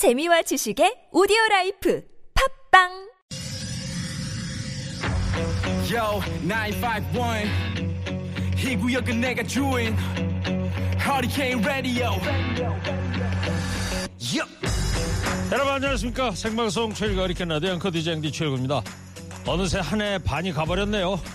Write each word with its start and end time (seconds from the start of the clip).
재미와 0.00 0.40
지식의 0.40 1.08
오디오 1.12 1.36
라이프 1.50 2.02
팟빵 2.72 2.88
Yo, 5.92 6.22
951. 6.48 7.50
이 8.56 8.76
구역은 8.76 9.20
내가 9.20 9.42
주인. 9.42 9.94
Hurricane 10.98 11.62
Radio. 11.62 12.16
Yo. 14.32 14.46
여러분 15.52 15.74
안녕하십니까 15.74 16.30
생방송 16.30 16.94
최일구의 16.94 17.26
허리케인 17.26 17.44
라디오 17.44 17.72
앵커 17.72 17.90
DJ 17.90 18.14
앵디 18.14 18.32
최일구입니다 18.32 18.82
어느새 19.46 19.80
한 19.80 20.00
해 20.00 20.18
반이 20.18 20.52
가버렸네요 20.52 21.20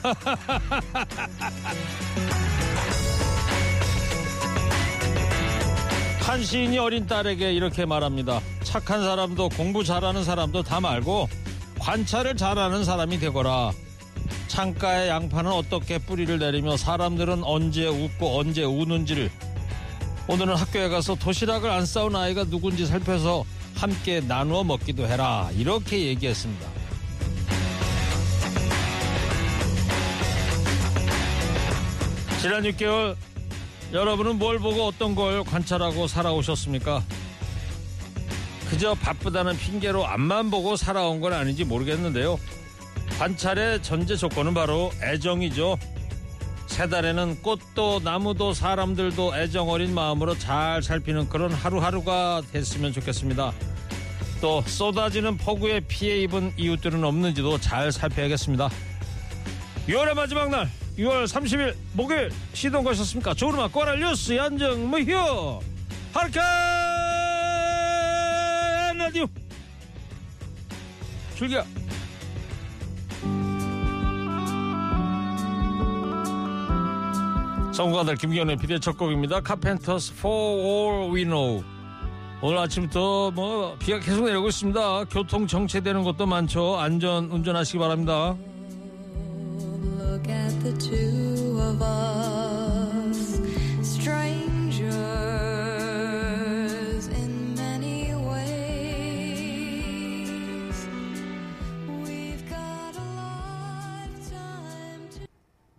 한 6.22 6.44
시인이 6.44 6.78
어린 6.80 7.06
딸에게 7.06 7.54
이렇게 7.54 7.86
말합니다 7.86 8.42
착한 8.76 9.02
사람도 9.02 9.48
공부 9.48 9.86
잘하는 9.86 10.26
사람도 10.26 10.64
다 10.64 10.82
말고 10.82 11.30
관찰을 11.80 12.36
잘하는 12.36 12.84
사람이 12.84 13.20
되거라 13.20 13.72
창가의 14.50 15.08
양파는 15.08 15.50
어떻게 15.50 15.98
뿌리를 15.98 16.38
내리며 16.38 16.76
사람들은 16.76 17.46
언제 17.46 17.88
웃고 17.88 18.38
언제 18.38 18.66
우는지를 18.66 19.32
오늘은 20.28 20.56
학교에 20.56 20.90
가서 20.90 21.16
도시락을 21.16 21.70
안 21.70 21.86
싸운 21.86 22.18
아이가 22.18 22.44
누군지 22.44 22.86
살펴서 22.86 23.46
함께 23.76 24.20
나누어 24.20 24.66
먹기도 24.66 25.08
해라. 25.08 25.50
이렇게 25.56 26.08
얘기했습니다. 26.08 26.68
지난 32.42 32.64
6개월 32.64 33.16
여러분은 33.94 34.38
뭘 34.38 34.60
보고 34.60 34.86
어떤 34.88 35.16
걸 35.16 35.46
관찰하고 35.46 36.08
살아오셨습니까? 36.08 37.02
그저 38.70 38.96
바쁘다는 38.96 39.58
핑계로 39.58 40.06
앞만 40.06 40.50
보고 40.50 40.76
살아온 40.76 41.22
건 41.22 41.34
아닌지 41.34 41.64
모르겠는데요. 41.64 42.40
관찰의 43.20 43.84
전제 43.84 44.16
조건은 44.16 44.54
바로 44.54 44.92
애정이죠. 45.02 45.78
세 46.68 46.90
달에는 46.90 47.42
꽃도 47.42 48.02
나무도 48.04 48.54
사람들도 48.54 49.38
애정 49.38 49.70
어린 49.70 49.94
마음으로 49.94 50.38
잘 50.38 50.82
살피는 50.82 51.30
그런 51.30 51.54
하루하루가 51.54 52.42
됐으면 52.52 52.92
좋겠습니다. 52.92 53.54
또 54.42 54.62
쏟아지는 54.64 55.38
폭우에 55.38 55.80
피해 55.82 56.18
입은 56.24 56.54
이웃들은 56.58 57.04
없는지도 57.04 57.60
잘 57.60 57.92
살펴야겠습니다. 57.92 58.70
6월의 59.88 60.14
마지막 60.16 60.50
날 60.50 60.70
6월 60.98 61.26
30일 61.26 61.76
목요일 61.94 62.32
시동 62.54 62.84
거셨습니까? 62.84 63.34
좋은 63.36 63.54
음악 63.54 63.72
꼬랄 63.72 64.00
뉴스 64.00 64.36
연정 64.36 64.90
무휴 64.90 65.60
하르칸 66.14 66.95
라디오 69.06 69.28
출격 71.36 71.64
성공가들 77.72 78.16
김기현의 78.16 78.58
비대 78.58 78.80
첫 78.80 78.98
곡입니다. 78.98 79.42
카펜터스 79.42 80.14
For 80.14 80.60
All 80.60 81.14
We 81.14 81.24
Know. 81.26 81.64
오늘 82.42 82.58
아침부터 82.58 83.30
뭐 83.30 83.76
비가 83.78 84.00
계속 84.00 84.26
내리고 84.26 84.48
있습니다. 84.48 85.04
교통 85.06 85.46
정체되는 85.46 86.04
것도 86.04 86.26
많죠. 86.26 86.80
안전 86.80 87.26
운전하시기 87.26 87.78
바랍니다. 87.78 88.36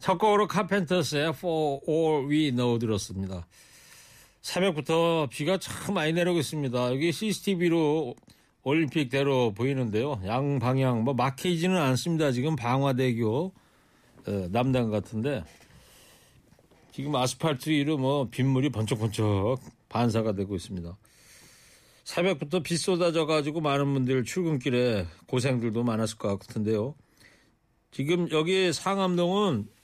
첫 0.06 0.18
곡으로 0.18 0.46
카펜터스의 0.46 1.30
For 1.30 1.80
All 1.88 2.30
We 2.30 2.52
Know 2.52 2.78
들었습니다. 2.78 3.44
새벽부터 4.40 5.26
비가 5.28 5.58
참 5.58 5.94
많이 5.94 6.12
내리고 6.12 6.38
있습니다. 6.38 6.92
여기 6.92 7.10
CCTV로 7.10 8.14
올림픽대로 8.62 9.52
보이는데요. 9.52 10.20
양 10.26 10.60
방향 10.60 11.02
뭐 11.02 11.12
막히지는 11.14 11.76
않습니다. 11.76 12.30
지금 12.30 12.54
방화대교 12.54 13.52
어, 14.28 14.48
남단 14.52 14.92
같은데 14.92 15.42
지금 16.92 17.16
아스팔트 17.16 17.68
위로 17.70 17.98
뭐 17.98 18.28
빗물이 18.30 18.68
번쩍번쩍 18.68 19.58
반사가 19.88 20.34
되고 20.36 20.54
있습니다. 20.54 20.96
새벽부터 22.04 22.60
비 22.60 22.76
쏟아져 22.76 23.26
가지고 23.26 23.60
많은 23.60 23.92
분들 23.92 24.22
출근길에 24.22 25.04
고생들도 25.26 25.82
많았을 25.82 26.16
것 26.16 26.38
같은데요. 26.38 26.94
지금 27.90 28.30
여기 28.30 28.72
상암동은 28.72 29.74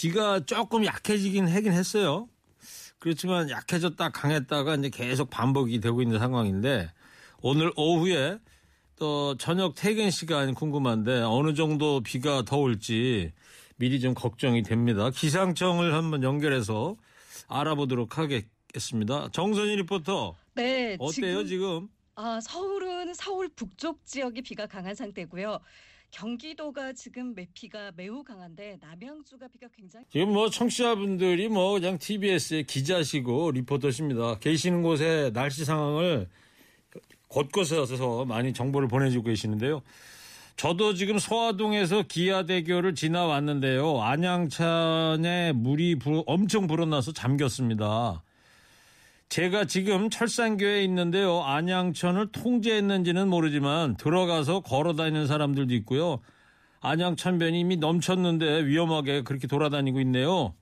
비가 0.00 0.40
조금 0.40 0.84
약해지긴 0.84 1.48
하긴 1.48 1.72
했어요. 1.72 2.28
그렇지만 2.98 3.48
약해졌다 3.48 4.10
강했다가 4.10 4.76
이제 4.76 4.90
계속 4.90 5.30
반복이 5.30 5.80
되고 5.80 6.02
있는 6.02 6.18
상황인데 6.18 6.92
오늘 7.40 7.72
오후에 7.76 8.38
또 8.96 9.36
저녁 9.38 9.74
퇴근 9.74 10.10
시간 10.10 10.54
궁금한데 10.54 11.22
어느 11.22 11.54
정도 11.54 12.02
비가 12.02 12.42
더 12.42 12.58
올지 12.58 13.32
미리 13.76 13.98
좀 13.98 14.12
걱정이 14.12 14.62
됩니다. 14.62 15.08
기상청을 15.10 15.94
한번 15.94 16.22
연결해서 16.22 16.96
알아보도록 17.48 18.18
하겠습니다. 18.18 19.30
정선희 19.32 19.76
리포터 19.76 20.36
네, 20.54 20.96
어때요 20.98 21.44
지금, 21.44 21.46
지금? 21.46 21.88
아, 22.16 22.38
서울은 22.42 23.14
서울 23.14 23.48
북쪽 23.48 24.04
지역이 24.04 24.42
비가 24.42 24.66
강한 24.66 24.94
상태고요. 24.94 25.58
경기도가 26.10 26.92
지금 26.92 27.34
매피가 27.34 27.92
매우 27.96 28.22
강한데 28.24 28.78
남양주가 28.80 29.48
비가 29.48 29.68
굉장히 29.76 30.06
지금 30.10 30.32
뭐 30.32 30.48
청취자분들이 30.48 31.48
뭐 31.48 31.72
그냥 31.74 31.98
TBS의 31.98 32.64
기자시고 32.64 33.50
리포터십니다. 33.52 34.38
계시는 34.38 34.82
곳의 34.82 35.32
날씨 35.32 35.64
상황을 35.64 36.28
곳곳에서 37.28 38.24
많이 38.24 38.52
정보를 38.52 38.88
보내주고 38.88 39.24
계시는데요. 39.26 39.82
저도 40.56 40.94
지금 40.94 41.18
소화동에서 41.18 42.04
기아대교를 42.04 42.94
지나왔는데요. 42.94 44.00
안양천에 44.00 45.52
물이 45.52 45.96
불- 45.98 46.22
엄청 46.26 46.66
불어나서 46.66 47.12
잠겼습니다. 47.12 48.22
제가 49.28 49.64
지금 49.64 50.08
철산교에 50.08 50.84
있는데요. 50.84 51.42
안양천을 51.42 52.32
통제했는지는 52.32 53.28
모르지만 53.28 53.96
들어가서 53.96 54.60
걸어 54.60 54.94
다니는 54.94 55.26
사람들도 55.26 55.74
있고요. 55.74 56.20
안양천변이 56.80 57.58
이미 57.58 57.76
넘쳤는데 57.76 58.66
위험하게 58.66 59.22
그렇게 59.22 59.46
돌아다니고 59.46 60.00
있네요. 60.00 60.54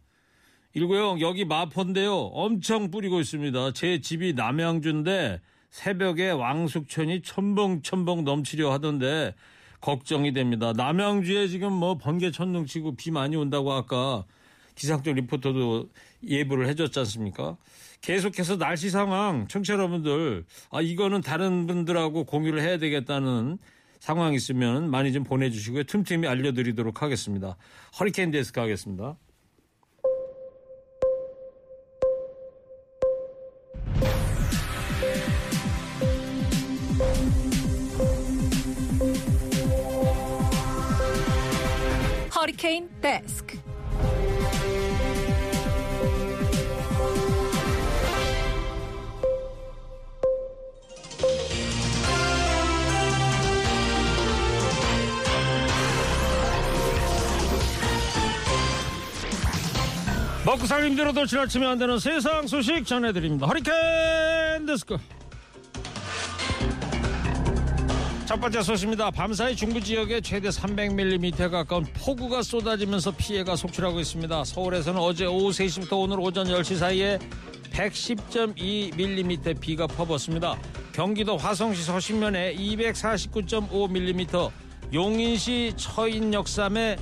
일고요 0.73 1.21
여기 1.21 1.45
마포인데요. 1.45 2.15
엄청 2.15 2.91
뿌리고 2.91 3.21
있습니다. 3.21 3.73
제 3.73 4.01
집이 4.01 4.33
남양주인데 4.33 5.41
새벽에 5.71 6.31
왕숙천이 6.31 7.23
첨벙첨벙 7.23 8.25
넘치려 8.25 8.73
하던데 8.73 9.35
걱정이 9.81 10.33
됩니다. 10.33 10.73
남양주에 10.73 11.49
지금 11.49 11.73
뭐 11.73 11.99
번개 11.99 12.31
천둥 12.31 12.67
치고 12.67 12.97
비 12.97 13.11
많이 13.11 13.37
온다고 13.37 13.73
아까 13.73 14.25
기상청 14.75 15.15
리포터도 15.15 15.91
예보를 16.27 16.69
해줬지 16.69 16.99
않습니까? 17.01 17.57
계속해서 18.05 18.59
날씨 18.59 18.91
상황 18.91 19.49
청취자 19.49 19.73
여러분들 19.75 20.45
아 20.71 20.83
이거는 20.83 21.23
다른 21.23 21.67
분들하고 21.67 22.25
공유를 22.25 22.61
해야 22.61 22.77
되겠다는 22.77 23.57
상황 23.99 24.35
있으면 24.35 24.91
많이 24.91 25.11
좀 25.11 25.25
보내주시고요. 25.25 25.85
틈틈이 25.85 26.27
알려드리도록 26.27 27.01
하겠습니다. 27.01 27.57
허리케인 27.99 28.31
데스크 28.31 28.61
하겠습니다. 28.61 29.17
허리케인 42.37 42.91
데스크 43.01 43.44
먹고 60.45 60.67
살기 60.67 60.89
힘들어도 60.89 61.25
지나치면 61.25 61.71
안 61.71 61.79
되는 61.79 61.99
세상 61.99 62.47
소식 62.47 62.85
전해드립니다. 62.85 63.47
허리케인 63.47 64.67
데스크. 64.67 64.99
첫 68.27 68.39
번째 68.41 68.63
소식입니다. 68.63 69.11
밤사이 69.11 69.57
중부 69.57 69.81
지역에 69.81 70.21
최대 70.21 70.51
300mm 70.51 71.51
가까운 71.51 71.87
폭우가 71.95 72.43
쏟아지면서 72.43 73.13
피해가 73.13 73.57
속출하고 73.57 74.01
있습니다. 74.01 74.45
서울에서는 74.45 75.01
어제 75.01 75.25
오후 75.25 75.49
3시부터 75.49 75.99
오늘 76.01 76.21
오전 76.21 76.47
10시 76.47 76.77
사이에 76.77 77.19
110.2mm 77.73 79.61
비가 79.61 79.87
퍼붓습니다. 79.87 80.59
경기도 80.93 81.39
화성시 81.39 81.83
서신면에 81.85 82.55
249.5mm, 82.57 84.51
용인시 84.93 85.73
처인역삼에 85.77 86.97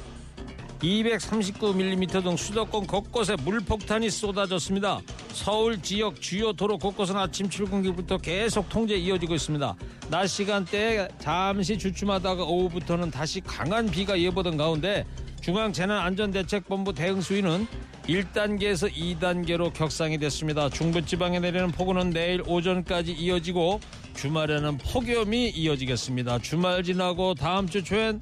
239mm 0.82 2.24
등 2.24 2.36
수도권 2.36 2.86
곳곳에 2.86 3.36
물폭탄이 3.44 4.10
쏟아졌습니다. 4.10 5.00
서울 5.28 5.80
지역 5.80 6.20
주요 6.20 6.52
도로 6.52 6.76
곳곳은 6.76 7.16
아침 7.16 7.48
출근길부터 7.48 8.18
계속 8.18 8.68
통제 8.68 8.96
이어지고 8.96 9.34
있습니다. 9.34 9.76
낮 10.10 10.26
시간대에 10.26 11.08
잠시 11.18 11.78
주춤하다가 11.78 12.42
오후부터는 12.44 13.10
다시 13.10 13.40
강한 13.40 13.86
비가 13.86 14.18
예보된 14.18 14.56
가운데 14.56 15.06
중앙재난안전대책본부 15.40 16.94
대응 16.94 17.20
수위는 17.20 17.66
1단계에서 18.08 18.92
2단계로 18.92 19.72
격상이 19.72 20.18
됐습니다. 20.18 20.68
중부지방에 20.68 21.38
내리는 21.38 21.70
폭우는 21.70 22.10
내일 22.10 22.42
오전까지 22.46 23.12
이어지고 23.12 23.80
주말에는 24.14 24.78
폭염이 24.78 25.50
이어지겠습니다. 25.50 26.40
주말 26.40 26.82
지나고 26.82 27.34
다음 27.34 27.68
주 27.68 27.82
초엔 27.84 28.20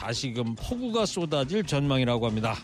다시금 0.00 0.54
폭우가 0.54 1.04
쏟아질 1.06 1.62
전망이라고 1.64 2.26
합니다. 2.26 2.56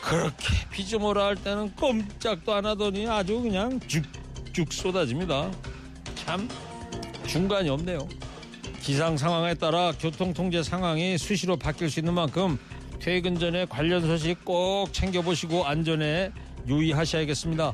그렇게 0.00 0.46
비 0.70 0.86
좀 0.86 1.04
오라 1.04 1.24
할 1.26 1.36
때는 1.36 1.74
꼼짝도 1.74 2.52
안 2.54 2.66
하더니 2.66 3.08
아주 3.08 3.40
그냥 3.40 3.80
쭉쭉 3.80 4.72
쏟아집니다. 4.72 5.50
참 6.14 6.48
중간이 7.26 7.68
없네요. 7.70 7.98
기상 8.80 9.16
상황에 9.16 9.54
따라 9.54 9.92
교통 9.98 10.32
통제 10.34 10.62
상황이 10.62 11.16
수시로 11.18 11.56
바뀔 11.56 11.88
수 11.90 12.00
있는 12.00 12.14
만큼 12.14 12.58
퇴근 13.00 13.38
전에 13.38 13.64
관련 13.66 14.02
소식 14.02 14.44
꼭 14.44 14.92
챙겨보시고 14.92 15.64
안전에 15.64 16.30
유의하셔야겠습니다. 16.66 17.72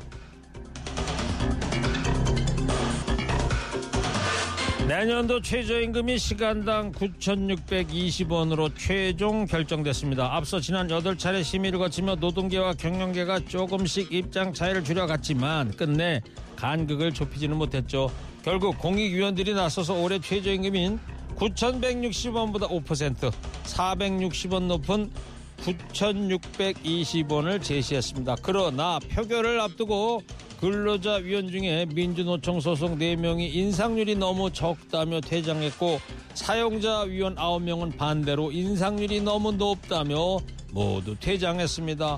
내년도 4.88 5.42
최저임금이 5.42 6.16
시간당 6.16 6.92
9,620원으로 6.92 8.72
최종 8.74 9.44
결정됐습니다. 9.44 10.34
앞서 10.34 10.60
지난 10.60 10.88
8차례 10.88 11.44
심의를 11.44 11.78
거치며 11.78 12.14
노동계와 12.14 12.72
경영계가 12.72 13.40
조금씩 13.40 14.10
입장 14.10 14.54
차이를 14.54 14.82
줄여갔지만 14.82 15.72
끝내 15.72 16.22
간극을 16.56 17.12
좁히지는 17.12 17.58
못했죠. 17.58 18.10
결국 18.42 18.78
공익위원들이 18.78 19.52
나서서 19.52 19.92
올해 19.92 20.20
최저임금인 20.20 20.98
9,160원보다 21.36 22.70
5%, 22.70 23.30
460원 23.64 24.68
높은 24.68 25.10
9,620원을 25.58 27.62
제시했습니다. 27.62 28.36
그러나 28.40 28.98
표결을 29.10 29.60
앞두고 29.60 30.22
근로자위원 30.60 31.48
중에 31.48 31.86
민주노총 31.94 32.60
소속 32.60 32.98
4명이 32.98 33.54
인상률이 33.54 34.16
너무 34.16 34.52
적다며 34.52 35.20
퇴장했고 35.20 36.00
사용자위원 36.34 37.36
9명은 37.36 37.96
반대로 37.96 38.50
인상률이 38.50 39.20
너무 39.20 39.52
높다며 39.52 40.38
모두 40.72 41.14
퇴장했습니다. 41.20 42.16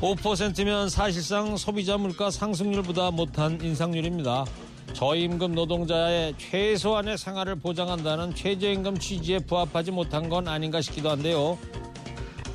5%면 0.00 0.88
사실상 0.88 1.56
소비자 1.56 1.96
물가 1.96 2.30
상승률보다 2.30 3.12
못한 3.12 3.60
인상률입니다. 3.62 4.44
저임금 4.92 5.54
노동자의 5.54 6.34
최소한의 6.38 7.18
생활을 7.18 7.56
보장한다는 7.56 8.34
최저임금 8.34 8.98
취지에 8.98 9.38
부합하지 9.40 9.92
못한 9.92 10.28
건 10.28 10.48
아닌가 10.48 10.80
싶기도 10.80 11.10
한데요. 11.10 11.58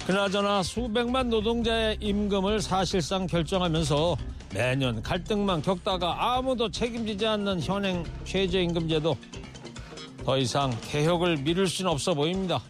그나저나 0.05 0.63
수백만 0.63 1.29
노동자의 1.29 1.97
임금을 2.01 2.61
사실상 2.61 3.27
결정하면서 3.27 4.17
매년 4.53 5.01
갈등만 5.01 5.63
겪다가 5.63 6.35
아무도 6.35 6.69
책임지지 6.69 7.25
않는 7.25 7.59
현행 7.59 8.03
최저임금제도 8.23 9.17
더 10.23 10.37
이상 10.37 10.71
개혁을 10.81 11.37
미룰 11.37 11.67
수는 11.67 11.89
없어 11.89 12.13
보입니다. 12.13 12.61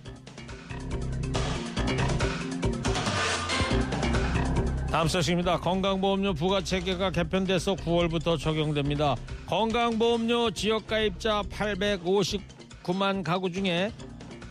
다음 4.90 5.08
소식입니다. 5.08 5.60
건강보험료 5.60 6.36
부가체계가 6.36 7.12
개편돼서 7.12 7.76
9월부터 7.76 8.40
적용됩니다. 8.40 9.16
건강보험료 9.48 10.52
지역가입자 10.52 11.44
859만 11.50 13.24
가구 13.24 13.52
중에 13.52 13.92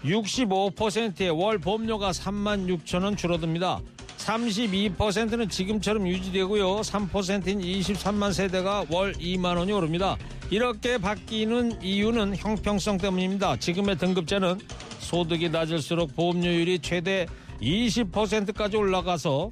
65%의 0.04 1.30
월 1.30 1.58
보험료가 1.58 2.10
3만 2.10 2.68
6천 2.68 3.04
원 3.04 3.16
줄어듭니다. 3.16 3.80
32%는 4.22 5.48
지금처럼 5.48 6.06
유지되고요. 6.06 6.80
3%인 6.80 7.60
23만 7.60 8.32
세대가 8.32 8.84
월 8.88 9.12
2만 9.14 9.56
원이 9.56 9.72
오릅니다. 9.72 10.16
이렇게 10.50 10.98
바뀌는 10.98 11.82
이유는 11.82 12.36
형평성 12.36 12.98
때문입니다. 12.98 13.56
지금의 13.56 13.98
등급제는 13.98 14.60
소득이 14.98 15.48
낮을수록 15.48 16.14
보험료율이 16.14 16.78
최대 16.80 17.26
20%까지 17.60 18.76
올라가서 18.76 19.50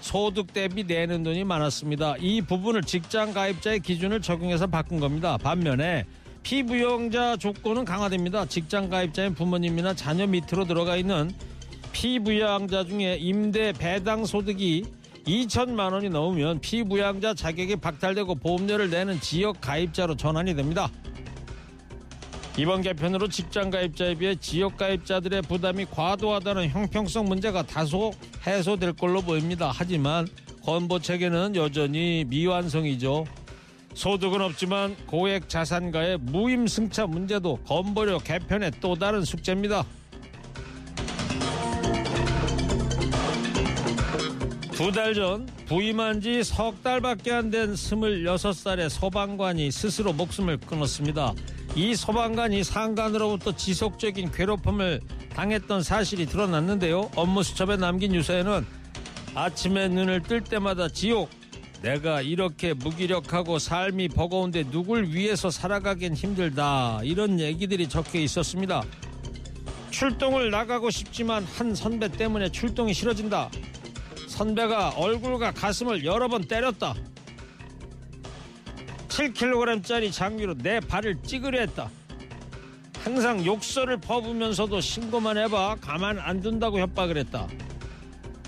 소득 0.00 0.52
대비 0.52 0.84
내는 0.84 1.22
돈이 1.22 1.44
많았습니다. 1.44 2.16
이 2.18 2.42
부분을 2.42 2.82
직장 2.82 3.32
가입자의 3.32 3.80
기준을 3.80 4.20
적용해서 4.20 4.66
바꾼 4.66 5.00
겁니다. 5.00 5.36
반면에 5.38 6.04
피부용자 6.42 7.36
조건은 7.36 7.84
강화됩니다. 7.84 8.46
직장 8.46 8.88
가입자인 8.88 9.34
부모님이나 9.34 9.94
자녀 9.94 10.26
밑으로 10.26 10.64
들어가 10.64 10.96
있는 10.96 11.30
피부양자 11.92 12.84
중에 12.84 13.16
임대 13.20 13.72
배당 13.72 14.24
소득이 14.24 14.84
2천만 15.26 15.92
원이 15.92 16.08
넘으면 16.10 16.60
피부양자 16.60 17.34
자격이 17.34 17.76
박탈되고 17.76 18.34
보험료를 18.36 18.90
내는 18.90 19.20
지역 19.20 19.60
가입자로 19.60 20.16
전환이 20.16 20.54
됩니다. 20.54 20.90
이번 22.58 22.82
개편으로 22.82 23.28
직장 23.28 23.70
가입자에 23.70 24.14
비해 24.16 24.34
지역 24.34 24.76
가입자들의 24.76 25.42
부담이 25.42 25.86
과도하다는 25.86 26.68
형평성 26.68 27.24
문제가 27.24 27.62
다소 27.62 28.12
해소될 28.46 28.92
걸로 28.94 29.22
보입니다. 29.22 29.70
하지만 29.72 30.26
건보 30.62 30.98
체계는 30.98 31.56
여전히 31.56 32.24
미완성이죠. 32.28 33.24
소득은 33.94 34.40
없지만 34.40 34.96
고액 35.06 35.48
자산가의 35.48 36.18
무임승차 36.18 37.06
문제도 37.06 37.56
건보료 37.64 38.18
개편의 38.18 38.72
또 38.80 38.94
다른 38.94 39.24
숙제입니다. 39.24 39.84
두 44.82 44.90
달 44.90 45.14
전 45.14 45.46
부임한 45.68 46.20
지 46.20 46.42
석 46.42 46.82
달밖에 46.82 47.30
안 47.32 47.50
된 47.52 47.74
26살의 47.74 48.88
소방관이 48.88 49.70
스스로 49.70 50.12
목숨을 50.12 50.56
끊었습니다. 50.58 51.34
이 51.76 51.94
소방관이 51.94 52.64
상관으로부터 52.64 53.54
지속적인 53.54 54.32
괴롭힘을 54.32 55.00
당했던 55.34 55.84
사실이 55.84 56.26
드러났는데요. 56.26 57.12
업무 57.14 57.44
수첩에 57.44 57.76
남긴 57.76 58.12
유서에는 58.12 58.66
아침에 59.36 59.86
눈을 59.86 60.22
뜰 60.24 60.42
때마다 60.42 60.88
지옥, 60.88 61.30
내가 61.82 62.20
이렇게 62.20 62.74
무기력하고 62.74 63.60
삶이 63.60 64.08
버거운데 64.08 64.64
누굴 64.70 65.06
위해서 65.14 65.48
살아가긴 65.48 66.14
힘들다. 66.14 67.00
이런 67.04 67.38
얘기들이 67.38 67.88
적혀 67.88 68.18
있었습니다. 68.18 68.82
출동을 69.90 70.50
나가고 70.50 70.90
싶지만 70.90 71.44
한 71.44 71.72
선배 71.76 72.08
때문에 72.08 72.50
출동이 72.50 72.92
싫어진다. 72.92 73.48
선배가 74.42 74.94
얼굴과 74.96 75.52
가슴을 75.52 76.04
여러 76.04 76.26
번 76.26 76.42
때렸다. 76.42 76.94
7kg짜리 79.06 80.12
장비로 80.12 80.54
내 80.58 80.80
발을 80.80 81.22
찌그려 81.22 81.60
했다. 81.60 81.88
항상 83.04 83.44
욕설을 83.44 83.98
퍼부면서도 83.98 84.80
신고만 84.80 85.38
해봐 85.38 85.76
가만 85.80 86.18
안 86.18 86.40
둔다고 86.40 86.80
협박을 86.80 87.18
했다. 87.18 87.46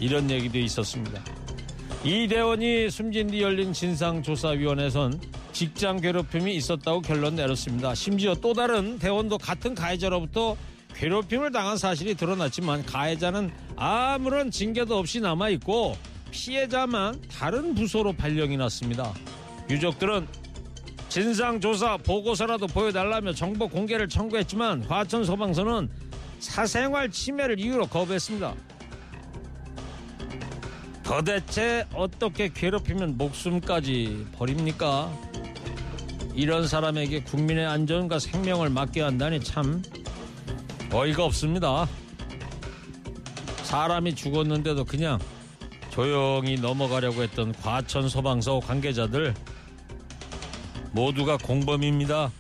이런 0.01 0.29
얘기도 0.31 0.59
있었습니다. 0.59 1.23
이 2.03 2.27
대원이 2.27 2.91
숨진 2.91 3.29
뒤 3.29 3.43
열린 3.43 3.73
진상조사위원회에선 3.73 5.21
직장 5.53 6.01
괴롭힘이 6.01 6.57
있었다고 6.57 7.03
결론 7.03 7.37
내렸습니다. 7.37 7.95
심지어 7.95 8.35
또 8.35 8.53
다른 8.53 8.99
대원도 8.99 9.39
같은 9.39 9.77
가해자로부터 9.77 10.57
괴롭힘을 11.05 11.53
당한 11.53 11.77
사실이 11.77 12.15
드러났지만 12.15 12.83
가해자는 12.87 13.53
아무런 13.77 14.51
징계도 14.51 14.97
없이 14.97 15.21
남아있고 15.21 15.99
피해자만 16.31 17.21
다른 17.31 17.75
부서로 17.75 18.15
발령이 18.15 18.57
났습니다. 18.57 19.13
유족들은 19.69 20.27
진상조사 21.11 21.99
보고서라도 21.99 22.69
보여달라며 22.69 23.35
정보 23.35 23.69
공개를 23.69 24.09
청구했지만 24.09 24.85
화천 24.85 25.25
소방서는 25.25 25.91
사생활 26.39 27.11
침해를 27.11 27.61
이유로 27.61 27.87
거부했습니다. 27.89 28.55
도대체 31.03 31.85
어떻게 31.93 32.49
괴롭히면 32.49 33.19
목숨까지 33.19 34.29
버립니까? 34.39 35.13
이런 36.35 36.67
사람에게 36.67 37.25
국민의 37.25 37.67
안전과 37.67 38.19
생명을 38.19 38.71
맡겨야 38.71 39.05
한다니 39.05 39.41
참 39.41 39.83
어이가 40.95 41.25
없습니다. 41.25 41.89
사람이 43.65 44.15
죽었는데도 44.15 44.85
그냥 44.85 45.19
조용히 45.91 46.55
넘어가려고 46.55 47.25
했던 47.25 47.53
과천 47.53 48.09
소방서 48.09 48.61
관계자들 48.61 49.35
모두가 50.93 51.37
공범입니다. 51.37 52.31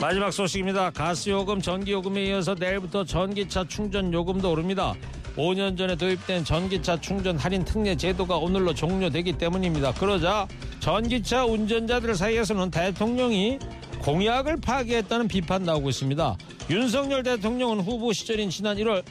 마지막 0.00 0.30
소식입니다. 0.30 0.90
가스요금, 0.90 1.60
전기요금에 1.60 2.24
이어서 2.24 2.54
내일부터 2.54 3.04
전기차 3.04 3.68
충전 3.68 4.10
요금도 4.10 4.50
오릅니다. 4.50 4.94
5년 5.36 5.76
전에 5.76 5.96
도입된 5.96 6.44
전기차 6.44 6.98
충전 6.98 7.36
할인 7.36 7.62
특례 7.64 7.94
제도가 7.94 8.38
오늘로 8.38 8.72
종료되기 8.72 9.34
때문입니다. 9.34 9.92
그러자 9.92 10.48
전기차 10.80 11.44
운전자들 11.44 12.14
사이에서는 12.14 12.70
대통령이 12.70 13.58
공약을 14.02 14.56
파기했다는 14.56 15.28
비판 15.28 15.62
나오고 15.62 15.88
있습니다. 15.90 16.36
윤석열 16.70 17.22
대통령은 17.22 17.80
후보 17.80 18.12
시절인 18.12 18.50
지난 18.50 18.76
1월 18.76 19.04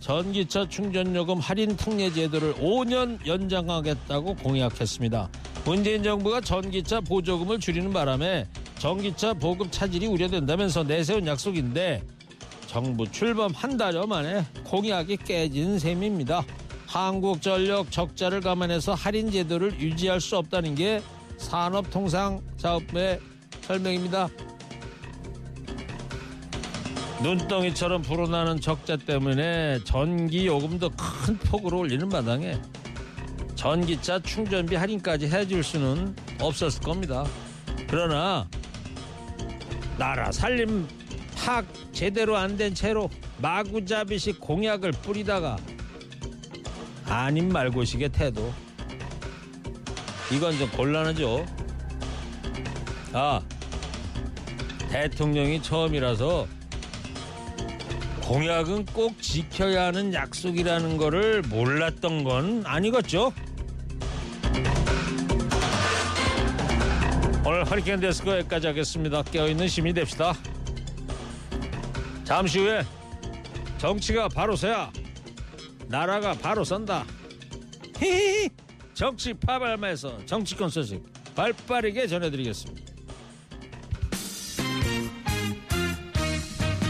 전기차 0.00 0.68
충전요금 0.68 1.38
할인 1.38 1.76
특례 1.76 2.12
제도를 2.12 2.54
5년 2.54 3.24
연장하겠다고 3.26 4.34
공약했습니다. 4.36 5.30
문재인 5.64 6.02
정부가 6.02 6.40
전기차 6.40 7.00
보조금을 7.00 7.60
줄이는 7.60 7.92
바람에 7.92 8.46
전기차 8.78 9.34
보급 9.34 9.70
차질이 9.70 10.06
우려된다면서 10.06 10.82
내세운 10.82 11.26
약속인데 11.26 12.02
정부 12.66 13.10
출범 13.10 13.52
한 13.52 13.76
달여 13.76 14.06
만에 14.06 14.44
공약이 14.64 15.18
깨진 15.18 15.78
셈입니다. 15.78 16.44
한국전력 16.86 17.92
적자를 17.92 18.40
감안해서 18.40 18.94
할인 18.94 19.30
제도를 19.30 19.78
유지할 19.80 20.20
수 20.20 20.36
없다는 20.38 20.74
게 20.74 21.02
산업통상자업부의 21.36 23.20
설명입니다. 23.62 24.28
눈덩이처럼 27.22 28.02
불어나는 28.02 28.60
적자 28.60 28.96
때문에 28.96 29.80
전기 29.84 30.46
요금도 30.46 30.90
큰 30.90 31.36
폭으로 31.38 31.78
올리는 31.80 32.08
마당에 32.08 32.60
전기차 33.56 34.20
충전비 34.20 34.76
할인까지 34.76 35.26
해줄 35.26 35.64
수는 35.64 36.14
없었을 36.40 36.80
겁니다. 36.80 37.24
그러나 37.88 38.46
나라 39.98 40.30
살림 40.30 40.86
파악 41.36 41.66
제대로 41.92 42.36
안 42.36 42.56
된 42.56 42.72
채로 42.74 43.10
마구잡이식 43.38 44.40
공약을 44.40 44.92
뿌리다가 44.92 45.56
아닌 47.06 47.48
말고식의 47.48 48.10
태도 48.10 48.52
이건 50.30 50.56
좀 50.58 50.70
곤란하죠. 50.70 51.44
아 53.12 53.40
대통령이 54.90 55.62
처음이라서 55.62 56.46
공약은 58.22 58.84
꼭 58.86 59.20
지켜야 59.22 59.86
하는 59.86 60.12
약속이라는 60.12 60.98
거를 60.98 61.42
몰랐던 61.42 62.24
건 62.24 62.62
아니겠죠? 62.66 63.32
오늘 67.46 67.64
허리케인 67.64 68.00
데스크 68.00 68.30
여기까지 68.30 68.66
하겠습니다. 68.66 69.22
깨어있는 69.22 69.68
시민이 69.68 69.94
됩시다. 69.94 70.34
잠시 72.24 72.58
후에 72.58 72.84
정치가 73.78 74.28
바로 74.28 74.54
서야 74.54 74.92
나라가 75.86 76.34
바로 76.34 76.64
선다. 76.64 77.06
히히히 77.98 78.50
정치 78.92 79.32
파발마에서 79.32 80.26
정치권 80.26 80.68
소식 80.68 81.02
발빠르게 81.34 82.06
전해드리겠습니다. 82.06 82.87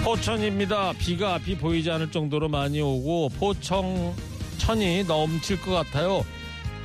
포천입니다. 0.08 0.94
비가 0.94 1.34
앞이 1.34 1.58
보이지 1.58 1.90
않을 1.90 2.10
정도로 2.10 2.48
많이 2.48 2.80
오고 2.80 3.28
포청 3.38 4.14
천이 4.56 5.04
넘칠 5.04 5.60
것 5.60 5.72
같아요. 5.72 6.24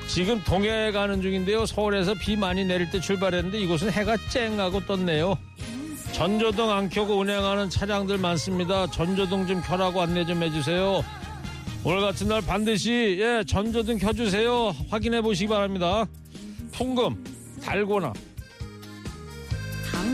지금 0.10 0.44
동해 0.44 0.92
가는 0.92 1.22
중인데요. 1.22 1.65
서울에서 1.65 2.15
비 2.15 2.36
많이 2.36 2.65
내릴 2.65 2.92
때 2.92 3.00
출발했는데 3.00 3.62
이곳은 3.62 3.94
해가 3.94 4.18
쨍하고 4.30 4.86
떴네요. 4.86 5.38
전조등 6.12 6.70
안 6.70 6.89
켜고 6.89 7.15
운행하는 7.15 7.70
차량들 7.70 8.18
많습니다. 8.18 8.88
전조등 8.88 9.48
좀 9.48 9.62
켜라고 9.62 10.01
안내 10.01 10.25
좀 10.25 10.44
해주세요. 10.44 11.01
오늘 11.86 12.01
같은 12.01 12.27
날 12.27 12.42
반드시 12.42 13.20
예, 13.22 13.46
전조등 13.48 14.00
켜주세요. 14.00 14.75
확인해 14.89 15.22
보시기 15.22 15.48
바랍니다. 15.48 16.06
풍금, 16.74 17.24
달고나, 17.63 18.12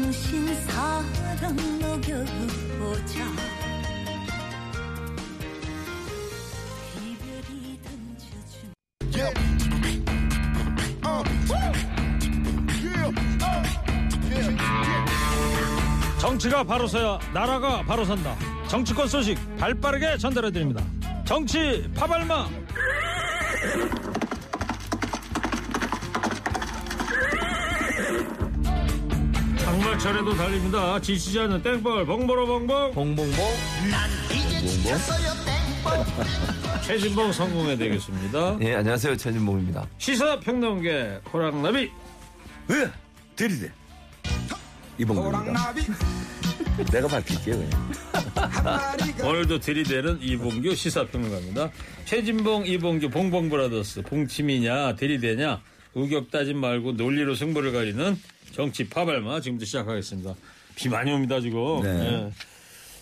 당신 0.01 0.55
사랑 0.61 1.55
녹여보자 1.81 3.25
이별이 6.95 7.81
던져준 7.83 8.73
정치가 16.17 16.63
바로 16.63 16.87
서야 16.87 17.19
나라가 17.33 17.83
바로 17.83 18.05
선다. 18.05 18.37
정치권 18.69 19.09
소식 19.09 19.37
발빠르게 19.57 20.17
전달해 20.17 20.49
드립니다. 20.49 20.81
정치 21.25 21.91
파발마. 21.93 22.47
장마철에도 29.99 30.33
달립니다. 30.35 30.99
지치지 30.99 31.39
않는 31.41 31.61
땡벌 31.61 32.05
봉보로 32.05 32.45
봉봉. 32.47 32.91
봉봉봉. 32.93 33.45
최진봉 36.85 37.31
성공해 37.33 37.77
되겠습니다. 37.77 38.57
예 38.61 38.75
안녕하세요. 38.75 39.17
최진봉입니다. 39.17 39.87
시사 39.97 40.39
평론계 40.39 41.21
호랑나비. 41.31 41.91
왜? 42.67 42.89
들이대. 43.35 43.71
이봉규입니다. 44.97 45.73
내가 46.91 47.07
밝힐게요 47.07 47.57
그냥. 47.57 47.91
오늘도 49.23 49.59
들이대는 49.59 50.19
이봉규 50.21 50.75
시사평론가입니다. 50.75 51.71
최진봉, 52.05 52.65
이봉규, 52.67 53.09
봉봉브라더스, 53.09 54.03
봉침이냐, 54.03 54.95
들이대냐, 54.95 55.61
의격 55.95 56.31
따진 56.31 56.57
말고 56.57 56.93
논리로 56.93 57.35
승부를 57.35 57.73
가리는 57.73 58.17
정치 58.53 58.87
파발마 58.87 59.41
지금부터 59.41 59.65
시작하겠습니다. 59.65 60.33
비 60.75 60.89
많이 60.89 61.11
옵니다, 61.11 61.39
지금. 61.39 61.81
네. 61.83 61.89
예. 61.89 62.31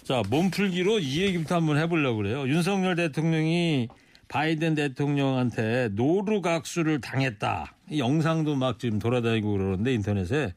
자, 0.03 0.21
몸풀기로 0.29 0.99
이 0.99 1.21
얘기부터 1.23 1.55
한번 1.55 1.77
해보려고 1.77 2.17
그래요. 2.17 2.47
윤석열 2.47 2.95
대통령이 2.95 3.87
바이든 4.29 4.75
대통령한테 4.75 5.89
노루각수를 5.93 7.01
당했다. 7.01 7.73
이 7.91 7.99
영상도 7.99 8.55
막 8.55 8.79
지금 8.79 8.99
돌아다니고 8.99 9.51
그러는데 9.51 9.93
인터넷에. 9.93 10.53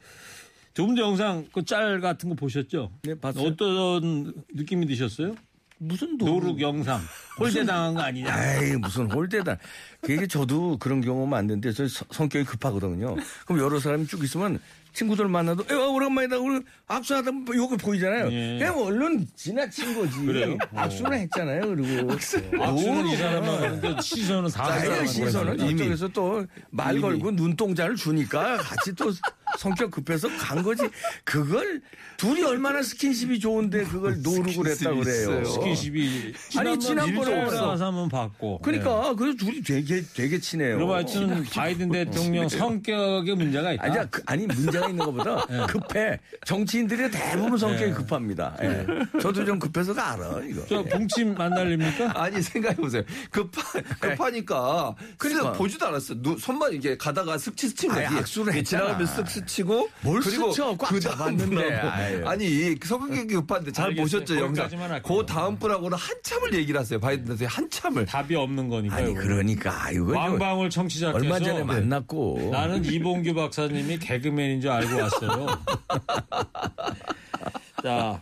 두 0.74 0.86
분도 0.86 1.02
영상 1.02 1.46
그 1.52 1.64
짤 1.64 2.00
같은 2.00 2.28
거 2.28 2.34
보셨죠? 2.36 2.90
네, 3.02 3.14
봤어요. 3.14 3.46
어떤 3.48 4.32
느낌이 4.54 4.86
드셨어요? 4.86 5.34
무슨 5.82 6.18
노룩 6.18 6.60
영상 6.60 7.00
홀대 7.38 7.64
당한 7.64 7.94
거 7.94 8.02
아니냐? 8.02 8.60
에이 8.62 8.76
무슨 8.76 9.10
홀대다 9.10 9.56
그게 10.02 10.26
저도 10.26 10.76
그런 10.76 11.00
경우 11.00 11.26
많는데 11.26 11.72
저 11.72 11.88
서- 11.88 12.04
성격이 12.10 12.44
급하거든요 12.44 13.16
그럼 13.46 13.62
여러 13.62 13.80
사람이 13.80 14.06
쭉 14.06 14.22
있으면 14.22 14.60
친구들 14.92 15.28
만나도 15.28 15.64
에 15.70 15.74
오랜만이다 15.74 16.38
우리 16.38 16.60
악수하다 16.86 17.30
뭐 17.32 17.56
요거 17.56 17.76
보이잖아요 17.76 18.30
예. 18.32 18.58
그냥 18.58 18.78
얼른 18.78 19.26
지나친 19.36 19.94
거지? 19.94 20.58
악수는 20.74 21.12
했잖아요 21.12 21.68
그리고 21.74 22.12
악수는 22.12 23.06
이 23.06 23.16
사람만 23.16 23.62
하는데 23.62 23.96
시선은 24.00 24.48
사람만 24.48 25.06
시선은 25.06 25.32
보는 25.46 25.56
거예요. 25.56 25.76
저쪽에서 25.76 26.08
또 26.08 26.46
말. 26.70 27.00
걸고 27.00 27.30
눈동자를 27.30 27.96
주니까 27.96 28.58
같이 28.58 28.92
또 28.94 29.10
성격 29.58 29.90
급해서 29.90 30.28
간 30.36 30.62
거지. 30.62 30.82
그걸 31.24 31.80
둘이 32.18 32.42
얼마나 32.42 32.82
스킨십이 32.82 33.40
좋은데 33.40 33.84
그걸 33.84 34.20
노르고 34.22 34.62
그랬다 34.62 34.92
그래요. 34.92 35.44
스킨십이 35.44 36.34
아니, 36.58 36.78
지난번에 36.78 37.44
가서 37.46 37.86
한번 37.86 38.08
봤고. 38.08 38.60
그러니까 38.60 39.14
그래서 39.14 39.36
둘이 39.38 39.62
되게 39.62 40.02
되게 40.14 40.38
친해요. 40.38 40.76
그럼 40.76 40.90
하여튼 40.90 41.42
바이든 41.44 41.90
대통령 41.90 42.48
성격에 42.50 43.34
문제가 43.34 43.72
있다. 43.72 43.84
아니, 43.84 44.10
그- 44.10 44.22
아니 44.26 44.46
문제 44.46 44.79
가 44.80 44.88
있는 44.88 45.04
것보다 45.04 45.46
급해. 45.68 46.18
정치인들이 46.44 47.10
대부분 47.10 47.58
성격이 47.58 47.84
네. 47.86 47.92
급합니다. 47.92 48.56
예. 48.62 48.86
저도 49.20 49.44
좀 49.44 49.58
급해서 49.58 49.92
알아 49.92 50.40
이거. 50.48 50.62
저 50.68 50.82
봉침 50.84 51.34
만날립니까? 51.34 52.12
아니 52.20 52.40
생각해 52.42 52.76
보세요. 52.76 53.02
급하, 53.30 53.80
급하니까 54.00 54.94
그러니까. 55.18 55.52
쓱 55.52 55.56
보지도 55.56 55.86
않았어. 55.86 56.14
누, 56.22 56.36
손만 56.38 56.72
이게 56.72 56.96
가다가 56.96 57.38
슥치 57.38 57.68
스치면 57.68 58.04
악수를 58.06 58.54
했잖아. 58.54 58.84
지나가면 58.98 59.06
쓱 59.06 59.28
스치고 59.28 59.88
뭘 60.02 60.20
그리고 60.20 60.52
스쳐? 60.52 60.76
꽉그 60.76 61.00
잡았는데. 61.00 61.80
다음 61.80 61.90
아유. 61.92 62.28
아니 62.28 62.74
성격이 62.82 63.34
급한데 63.34 63.72
잘 63.72 63.86
알겠어요. 63.86 64.04
보셨죠 64.20 64.40
영상. 64.40 64.68
그 65.02 65.26
다음 65.26 65.56
분하고는 65.58 65.96
한참을 65.96 66.54
얘기를 66.54 66.78
하세요. 66.80 66.98
바이든한테 67.00 67.46
한참을. 67.46 68.06
답이 68.06 68.34
없는 68.34 68.68
거니까. 68.68 68.96
아니 68.96 69.12
이거. 69.12 69.20
그러니까 69.20 69.90
이거 69.92 70.12
왕방울 70.16 70.70
청취자께서 70.70 71.16
얼마 71.24 71.38
전에 71.38 71.62
만났고 71.62 72.48
나는 72.52 72.84
이봉규 72.84 73.34
박사님이 73.34 73.98
개그맨인 73.98 74.60
줄 74.60 74.69
알고 74.70 74.96
왔어요. 74.96 75.46
자, 77.82 78.20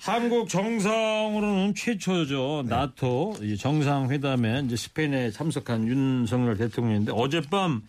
한국 0.00 0.48
정상으로는 0.48 1.74
최초죠. 1.74 2.62
나토 2.66 3.36
이 3.42 3.56
정상회담에 3.56 4.62
이제 4.64 4.76
스페인에 4.76 5.32
참석한 5.32 5.86
윤석열 5.88 6.56
대통령인데 6.56 7.12
어젯밤 7.14 7.82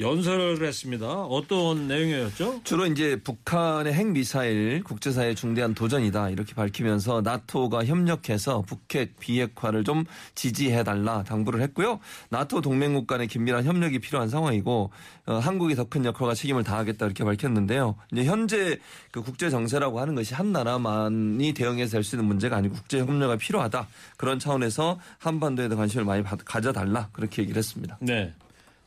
연설을 0.00 0.64
했습니다. 0.66 1.06
어떤 1.06 1.86
내용이었죠? 1.86 2.62
주로 2.64 2.86
이제 2.86 3.16
북한의 3.22 3.92
핵미사일 3.92 4.82
국제사회의 4.82 5.34
중대한 5.36 5.74
도전이다 5.74 6.30
이렇게 6.30 6.54
밝히면서 6.54 7.20
나토가 7.20 7.84
협력해서 7.84 8.62
북핵 8.62 9.20
비핵화를 9.20 9.84
좀 9.84 10.04
지지해달라 10.34 11.22
당부를 11.24 11.60
했고요. 11.62 12.00
나토 12.30 12.62
동맹국 12.62 13.06
간의 13.06 13.28
긴밀한 13.28 13.64
협력이 13.64 13.98
필요한 13.98 14.28
상황이고 14.30 14.90
어, 15.26 15.34
한국이 15.34 15.74
더 15.74 15.84
큰 15.90 16.04
역할과 16.04 16.34
책임을 16.34 16.62
다하겠다 16.64 17.04
이렇게 17.04 17.24
밝혔는데요. 17.24 17.96
이제 18.12 18.24
현재 18.24 18.78
그 19.10 19.22
국제 19.22 19.50
정세라고 19.50 19.98
하는 20.00 20.14
것이 20.14 20.34
한 20.34 20.52
나라만이 20.52 21.52
대응해서 21.52 21.92
될수 21.92 22.14
있는 22.16 22.26
문제가 22.28 22.56
아니고 22.56 22.76
국제 22.76 23.00
협력이 23.00 23.38
필요하다 23.38 23.88
그런 24.16 24.38
차원에서 24.38 24.98
한반도에 25.18 25.68
도 25.68 25.76
관심을 25.76 26.04
많이 26.04 26.22
받- 26.22 26.44
가져달라 26.44 27.08
그렇게 27.12 27.42
얘기를 27.42 27.58
했습니다. 27.58 27.98
네. 28.00 28.32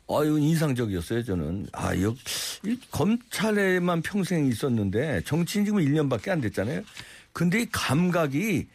아유 0.10 0.38
인상적이었어요 0.38 1.24
저는. 1.24 1.67
아 1.72 1.95
여, 2.01 2.13
이 2.65 2.77
검찰에만 2.91 4.01
평생 4.01 4.45
있었는데 4.48 5.22
정치인 5.25 5.65
지금 5.65 5.79
1년밖에 5.79 6.29
안 6.29 6.41
됐잖아요. 6.41 6.81
근데 7.31 7.62
이 7.62 7.67
감각이 7.72 8.67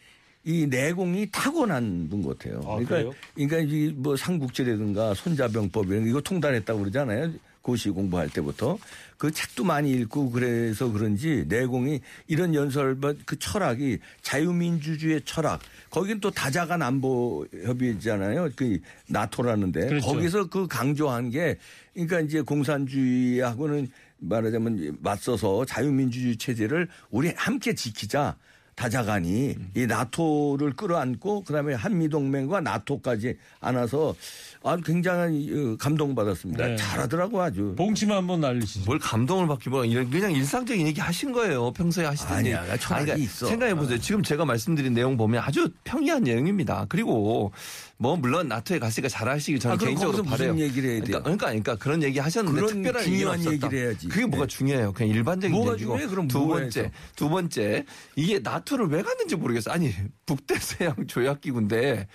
이 0.43 0.67
내공이 0.67 1.29
타고난 1.31 2.07
분 2.09 2.23
같아요. 2.23 2.59
아, 2.59 2.75
그러니까 2.75 2.95
그래요? 2.95 3.13
그러니까 3.35 3.59
이뭐 3.59 4.15
삼국지라든가 4.15 5.13
손자병법 5.13 5.87
이런 5.87 6.03
거 6.03 6.09
이거 6.09 6.21
통달했다고 6.21 6.79
그러잖아요. 6.79 7.33
고시 7.61 7.89
공부할 7.89 8.29
때부터 8.29 8.77
그 9.17 9.31
책도 9.31 9.65
많이 9.65 9.91
읽고 9.91 10.31
그래서 10.31 10.91
그런지 10.91 11.45
내공이 11.47 11.99
이런 12.27 12.55
연설 12.55 12.97
그 13.25 13.37
철학이 13.37 13.99
자유민주주의 14.21 15.21
철학 15.25 15.59
거긴 15.89 16.19
또 16.21 16.31
다자간 16.31 16.81
안보 16.81 17.45
협의잖아요. 17.65 18.49
그 18.55 18.79
나토라는데 19.07 19.87
그렇죠. 19.87 20.07
거기서 20.07 20.49
그 20.49 20.67
강조한 20.67 21.29
게 21.29 21.57
그러니까 21.93 22.21
이제 22.21 22.41
공산주의하고는 22.41 23.91
말하자면 24.19 24.97
맞서서 25.01 25.65
자유민주주의 25.65 26.37
체제를 26.37 26.87
우리 27.11 27.29
함께 27.35 27.75
지키자. 27.75 28.37
다자간이 28.79 29.55
이 29.75 29.85
나토를 29.87 30.71
끌어안고 30.77 31.43
그다음에 31.43 31.73
한미동맹과 31.73 32.61
나토까지 32.61 33.35
안아서 33.59 34.15
아주 34.63 34.81
굉장히 34.83 35.51
어, 35.53 35.75
감동받았습니다. 35.77 36.65
네. 36.65 36.75
잘하더라고 36.77 37.41
아주. 37.41 37.75
봉치만 37.77 38.17
한번 38.17 38.39
날리시죠. 38.39 38.85
뭘 38.85 38.97
감동을 38.97 39.47
받기보다 39.47 39.85
이런 39.85 40.09
그냥 40.09 40.31
일상적인 40.31 40.87
얘기 40.87 41.01
하신 41.01 41.33
거예요. 41.33 41.73
평소에 41.73 42.05
하시던 42.05 42.37
아니야, 42.37 42.65
얘기. 42.69 42.79
철학이 42.79 43.05
그러니까 43.05 43.15
있어. 43.25 43.47
생각해 43.47 43.75
보세요. 43.75 43.99
지금 43.99 44.23
제가 44.23 44.45
말씀드린 44.45 44.93
내용 44.93 45.17
보면 45.17 45.43
아주 45.45 45.69
평이한 45.83 46.23
내용입니다. 46.23 46.85
그리고 46.87 47.51
뭐 48.01 48.15
물론 48.15 48.47
나토에 48.47 48.79
갔으니까 48.79 49.09
잘하시길 49.09 49.59
저는 49.59 49.75
아, 49.75 49.77
개인적으로 49.77 50.17
거기서 50.19 50.23
무슨 50.23 50.47
바래요. 50.47 50.63
얘기를 50.65 50.89
해야 50.89 51.01
돼요? 51.03 51.21
그러니까, 51.21 51.23
그러니까 51.23 51.45
그러니까 51.47 51.75
그런 51.75 52.01
얘기 52.01 52.17
하셨는데 52.17 52.65
특별한 52.65 53.03
중요한 53.03 53.39
얘기는 53.39 53.53
없었다. 53.53 53.67
얘기를 53.67 53.85
해야지. 53.87 54.07
그게 54.07 54.25
뭐가 54.25 54.45
네. 54.45 54.55
중요해요. 54.55 54.93
그냥 54.93 55.13
일반적인 55.15 55.53
뭐가 55.53 55.73
얘기고. 55.73 55.91
중요해? 55.91 56.07
그럼 56.07 56.27
두 56.29 56.47
번째, 56.47 56.79
해서? 56.79 56.91
두 57.17 57.29
번째 57.29 57.85
이게 58.15 58.39
나토를 58.39 58.87
왜 58.87 59.01
갔는지 59.01 59.35
모르겠어. 59.35 59.71
아니 59.71 59.93
북대서양 60.25 61.07
조약기구인데 61.07 62.07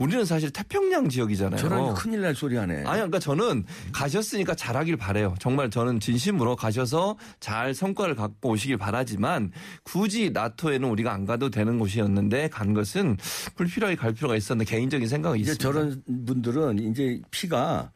우리는 0.00 0.24
사실 0.24 0.50
태평양 0.50 1.10
지역이잖아요. 1.10 1.60
저런 1.60 1.94
큰일 1.94 2.22
날 2.22 2.34
소리 2.34 2.56
하네. 2.56 2.78
아니, 2.78 2.84
그러니까 2.84 3.18
저는 3.18 3.64
가셨으니까 3.92 4.54
잘하길 4.54 4.96
바래요. 4.96 5.34
정말 5.38 5.68
저는 5.68 6.00
진심으로 6.00 6.56
가셔서 6.56 7.16
잘 7.38 7.74
성과를 7.74 8.14
갖고 8.14 8.50
오시길 8.50 8.78
바라지만 8.78 9.52
굳이 9.84 10.30
나토에는 10.30 10.88
우리가 10.88 11.12
안 11.12 11.26
가도 11.26 11.50
되는 11.50 11.78
곳이었는데 11.78 12.48
간 12.48 12.72
것은 12.72 13.18
불필요하게 13.56 13.96
갈 13.96 14.14
필요가 14.14 14.36
있었는데 14.36 14.70
개인적인 14.70 15.06
생각이 15.06 15.38
이제 15.40 15.52
있습니다. 15.52 15.62
저런 15.62 16.02
분들은 16.26 16.78
이제 16.78 17.20
피가 17.30 17.92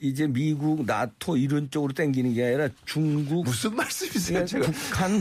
이제 0.00 0.26
미국, 0.26 0.84
나토 0.84 1.36
이런 1.38 1.70
쪽으로 1.70 1.92
땡기는 1.94 2.34
게 2.34 2.44
아니라 2.46 2.68
중국, 2.84 3.44
무슨 3.44 3.74
말씀이세요? 3.76 4.44
그러니까 4.44 4.70
제가 4.70 4.70
북한, 4.70 5.12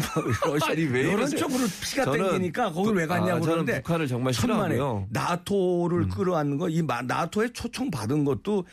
뭐 0.43 0.53
러시아 0.53 0.67
아니, 0.71 0.83
왜 0.83 0.99
이런 1.01 1.13
이러세요? 1.13 1.39
쪽으로 1.39 1.65
피가 1.81 2.11
땡기니까 2.11 2.71
거길 2.73 2.93
왜 2.95 3.03
북- 3.07 3.09
갔냐고 3.09 3.37
아, 3.37 3.39
그러는데 3.39 3.81
북한을 3.81 4.07
정말 4.07 4.33
천만에 4.33 4.75
싫어하고요. 4.75 5.05
음. 5.05 5.07
나토를 5.11 6.07
끌어안는 6.09 6.57
거 6.57 6.67
이 6.69 6.81
나토에 6.81 7.53
초청 7.53 7.89
받은 7.89 8.25
것도 8.25 8.65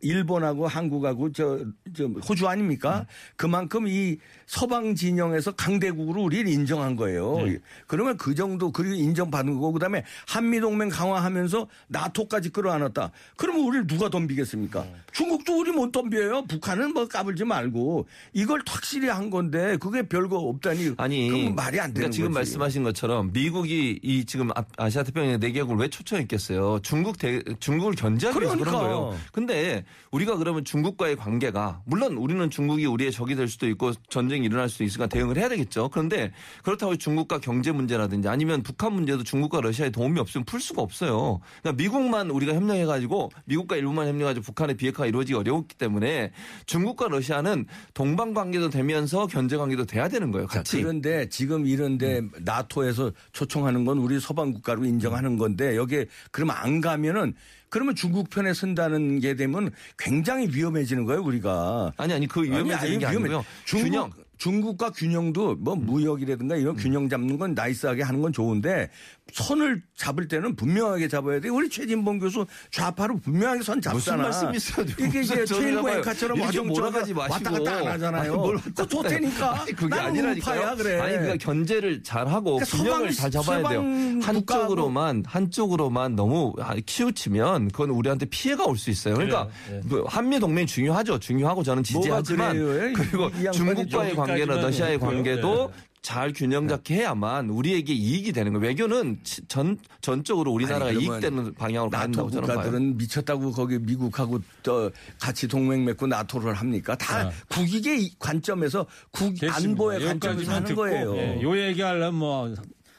일본하고 0.00 0.66
한국하고 0.68 1.32
저, 1.32 1.58
저 1.96 2.04
호주 2.28 2.46
아닙니까? 2.46 3.00
음. 3.00 3.04
그만큼 3.36 3.88
이 3.88 4.18
서방 4.46 4.94
진영에서 4.94 5.52
강대국으로 5.52 6.22
우리를 6.22 6.48
인정한 6.48 6.96
거예요. 6.96 7.38
네. 7.44 7.58
그러면 7.86 8.16
그 8.16 8.34
정도 8.34 8.70
그리고 8.70 8.94
인정받은 8.94 9.54
거고 9.54 9.72
그다음에 9.72 10.04
한미 10.28 10.60
동맹 10.60 10.88
강화하면서 10.90 11.66
나토까지 11.88 12.50
끌어안았다. 12.50 13.10
그러면 13.36 13.62
우리를 13.64 13.86
누가 13.86 14.08
덤비겠습니까? 14.10 14.82
네. 14.82 14.94
중국도 15.12 15.58
우리 15.58 15.72
못 15.72 15.90
덤벼요. 15.92 16.44
북한은 16.46 16.92
뭐 16.92 17.08
까불지 17.08 17.44
말고 17.44 18.06
이걸 18.34 18.62
확실히 18.66 19.08
한 19.08 19.30
건데 19.30 19.76
그게 19.78 20.02
별거 20.02 20.36
없다니. 20.38 20.94
아니, 20.98 21.30
그건 21.30 21.54
말이 21.54 21.80
안 21.80 21.86
되는 21.86 21.94
그러니까 21.94 22.10
지금 22.12 22.28
거지. 22.28 22.34
말씀하신 22.40 22.82
것처럼 22.84 23.30
미국이 23.32 23.98
이 24.02 24.24
지금 24.26 24.50
아- 24.54 24.64
아시아 24.76 25.02
태평양 25.02 25.40
내개국을 25.40 25.76
왜 25.78 25.88
초청했겠어요? 25.88 26.80
중국 26.82 27.18
대, 27.18 27.40
중국을 27.60 27.94
견제하기 27.94 28.38
위해서 28.38 28.56
그런 28.56 28.70
그러니까. 28.72 28.86
거예요. 28.88 29.18
근데 29.32 29.84
우리가 30.10 30.36
그러면 30.36 30.64
중국과의 30.64 31.16
관계가 31.16 31.82
물론 31.86 32.16
우리는 32.16 32.48
중국이 32.50 32.86
우리의 32.86 33.12
적이 33.12 33.36
될 33.36 33.48
수도 33.48 33.68
있고 33.68 33.92
전쟁이 34.08 34.46
일어날 34.46 34.68
수도 34.68 34.84
있으니까 34.84 35.06
대응을 35.06 35.36
해야 35.36 35.48
되겠죠. 35.48 35.88
그런데 35.88 36.32
그렇다고 36.62 36.96
중국과 36.96 37.38
경제 37.40 37.72
문제라든지 37.72 38.28
아니면 38.28 38.62
북한 38.62 38.92
문제도 38.92 39.22
중국과 39.22 39.60
러시아의 39.60 39.92
도움이 39.92 40.18
없으면 40.20 40.44
풀 40.44 40.60
수가 40.60 40.82
없어요. 40.82 41.40
그러니까 41.62 41.82
미국만 41.82 42.30
우리가 42.30 42.54
협력해가지고 42.54 43.30
미국과 43.44 43.76
일본만 43.76 44.08
협력해가지고 44.08 44.44
북한의 44.44 44.76
비핵화가 44.76 45.06
이루어지기 45.06 45.36
어려웠기 45.38 45.76
때문에 45.76 46.32
중국과 46.66 47.08
러시아는 47.08 47.66
동방 47.94 48.34
관계도 48.34 48.70
되면서 48.70 49.26
견제 49.26 49.56
관계도 49.56 49.84
돼야 49.86 50.08
되는 50.08 50.30
거예요. 50.30 50.46
자, 50.48 50.58
같이. 50.58 50.80
그런데 50.80 51.28
지금 51.28 51.66
이런데 51.66 52.20
음. 52.20 52.30
나토에서 52.40 53.12
초청하는 53.32 53.84
건 53.84 53.98
우리 53.98 54.18
서방 54.20 54.52
국가로 54.52 54.84
인정하는 54.84 55.36
건데 55.36 55.76
여기에 55.76 56.06
그러면 56.30 56.56
안 56.56 56.80
가면은 56.80 57.34
그러면 57.68 57.94
중국 57.94 58.30
편에 58.30 58.54
선다는 58.54 59.20
게 59.20 59.34
되면 59.34 59.70
굉장히 59.98 60.48
위험해지는 60.48 61.04
거예요 61.04 61.22
우리가. 61.22 61.92
아니 61.96 62.12
아니 62.12 62.26
그 62.26 62.42
위험해지는 62.42 62.74
아니, 62.76 62.86
아니, 62.86 62.98
게 62.98 63.10
위험해. 63.10 63.16
아니고요. 63.28 63.44
중국, 63.64 63.84
균형. 63.84 64.10
중국과 64.38 64.90
균형도 64.90 65.56
뭐 65.56 65.74
무역이라든가 65.76 66.56
이런 66.56 66.76
균형 66.76 67.08
잡는 67.08 67.38
건 67.38 67.54
나이스하게 67.54 68.02
하는 68.02 68.20
건 68.20 68.32
좋은데 68.32 68.90
선을 69.32 69.82
잡을 69.96 70.28
때는 70.28 70.54
분명하게 70.56 71.08
잡아야 71.08 71.40
돼. 71.40 71.48
우리 71.48 71.68
최진봉 71.68 72.18
교수 72.20 72.46
좌파로 72.70 73.18
분명하게 73.18 73.62
선 73.62 73.78
무슨 73.78 73.90
잡잖아. 74.12 74.22
말씀이세요? 74.24 74.86
이게 75.00 75.20
이제 75.22 75.36
무슨 75.40 75.46
최일구. 75.60 75.90
앵카처럼 75.90 76.40
와정처럼 76.40 76.68
몰아가지 76.68 77.14
마시고. 77.14 77.32
왔다 77.34 77.50
갔다 77.50 77.76
안 77.78 77.86
하잖아요. 77.94 78.20
아니, 78.32 78.36
뭘 78.36 78.54
왔다 78.56 78.70
그거. 78.70 78.86
좋다니까. 78.86 79.60
아니, 79.62 79.72
그게 79.72 79.88
나는 79.88 80.06
아니라니까요. 80.10 80.60
우파야 80.60 80.74
그래. 80.76 81.00
아니 81.00 81.12
그러니까 81.16 81.36
견제를 81.44 82.02
잘 82.02 82.28
하고 82.28 82.56
그러니까 82.58 82.76
균형을 82.76 83.08
서방- 83.10 83.16
잘 83.16 83.30
잡아야 83.30 83.68
돼요. 83.68 83.82
한쪽으로만 84.22 85.24
한쪽으로만 85.26 86.14
너무 86.14 86.52
키우치면 86.84 87.68
그건 87.72 87.90
우리한테 87.90 88.26
피해가 88.26 88.64
올 88.64 88.76
수 88.76 88.90
있어요. 88.90 89.14
그러니까 89.14 89.48
그래요. 89.66 89.80
뭐 89.86 90.04
한미 90.06 90.38
동맹 90.38 90.66
중요하죠. 90.66 91.18
중요하고 91.18 91.62
저는 91.62 91.82
지지하지만 91.82 92.56
그래요? 92.56 92.92
그리고 92.94 93.30
중국과의 93.52 94.14
관 94.14 94.25
계나 94.26 94.40
여기까지만 94.40 94.64
러시아의 94.64 94.94
있고요. 94.94 95.10
관계도 95.10 95.72
네. 95.74 95.82
잘 96.02 96.32
균형 96.32 96.68
잡게 96.68 96.94
해야만 96.96 97.50
우리에게 97.50 97.92
이익이 97.92 98.32
되는 98.32 98.52
거예요. 98.52 98.68
외교는 98.68 99.18
치- 99.24 99.44
전 99.48 99.76
전적으로 100.00 100.52
우리나라가 100.52 100.86
아니, 100.90 101.00
이익되는 101.02 101.54
방향으로 101.54 101.90
나토 101.90 102.00
간다고 102.02 102.30
저는 102.30 102.46
봐요. 102.46 102.56
국가들은 102.58 102.96
미쳤다고 102.96 103.50
거기 103.50 103.78
미국하고 103.80 104.38
또 104.62 104.90
같이 105.20 105.48
동맹 105.48 105.84
맺고 105.84 106.06
나토를 106.06 106.54
합니까? 106.54 106.94
다 106.96 107.28
국익의 107.48 108.04
이 108.04 108.14
관점에서 108.20 108.86
국. 109.10 109.34
안보의 109.42 110.04
관점에서 110.04 110.52
하는 110.52 110.64
듣고, 110.68 110.82
거예요. 110.82 111.16
예, 111.16 111.42
요 111.42 111.58
얘기하려면 111.58 112.14
뭐 112.14 112.54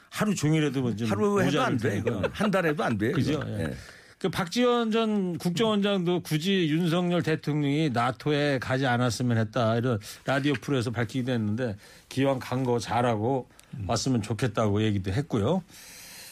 하루 0.10 0.36
종일해도 0.36 0.82
뭐좀 0.82 1.08
하루 1.10 1.42
해도 1.42 1.62
안 1.62 1.78
돼. 1.78 2.00
이건. 2.00 2.26
한 2.34 2.52
달에도 2.52 2.84
안 2.84 2.98
돼. 2.98 3.12
그죠? 3.12 3.32
이건. 3.34 3.60
예. 3.62 3.74
예. 4.18 4.20
그 4.20 4.30
박지원 4.30 4.92
전 4.92 5.38
국정원장도 5.38 6.22
굳이 6.22 6.68
윤석열 6.70 7.22
대통령이 7.22 7.92
나토에 7.92 8.58
가지 8.60 8.86
않았으면 8.88 9.38
했다 9.38 9.76
이런 9.78 10.00
라디오 10.26 10.54
프로에서 10.54 10.90
밝히기도 10.92 11.32
했는데 11.32 11.76
기왕 12.10 12.40
간 12.40 12.64
거 12.64 12.80
잘하고 12.80 13.48
왔으면 13.86 14.22
좋겠다고 14.24 14.82
얘기도 14.82 15.12
했고요. 15.12 15.62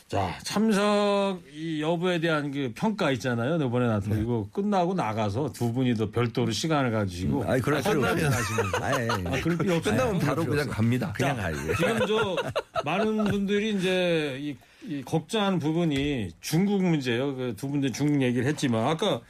자 0.07 0.37
참석 0.43 1.41
이 1.53 1.81
여부에 1.81 2.19
대한 2.19 2.51
그 2.51 2.71
평가 2.75 3.11
있잖아요. 3.11 3.55
이번에 3.63 3.87
나토 3.87 4.13
네. 4.15 4.21
이거 4.21 4.47
끝나고 4.51 4.93
나가서 4.95 5.51
두 5.53 5.71
분이 5.73 5.93
더 5.95 6.09
별도로 6.09 6.51
시간을 6.51 6.91
가지시고 6.91 7.43
아니 7.45 7.61
그럴 7.61 7.81
필요 7.81 8.01
끝나면 8.01 8.25
없어. 8.25 8.37
가시면서 8.37 8.83
아예. 8.83 9.07
아, 9.09 9.41
그럴 9.41 9.57
필요 9.57 9.75
없어요. 9.75 9.95
끝나면 9.97 10.19
바로 10.19 10.45
그냥 10.45 10.67
갑니다. 10.67 11.13
그냥 11.13 11.37
가요. 11.37 11.55
지금 11.77 11.99
저 12.07 12.35
많은 12.83 13.23
분들이 13.25 13.75
이제 13.75 14.37
이, 14.41 14.55
이 14.87 15.01
걱정하는 15.03 15.59
부분이 15.59 16.29
중국 16.41 16.83
문제예요. 16.83 17.35
그 17.35 17.55
두 17.55 17.69
분들 17.69 17.91
중국 17.93 18.21
얘기를 18.21 18.45
했지만 18.47 18.85
아까 18.87 19.21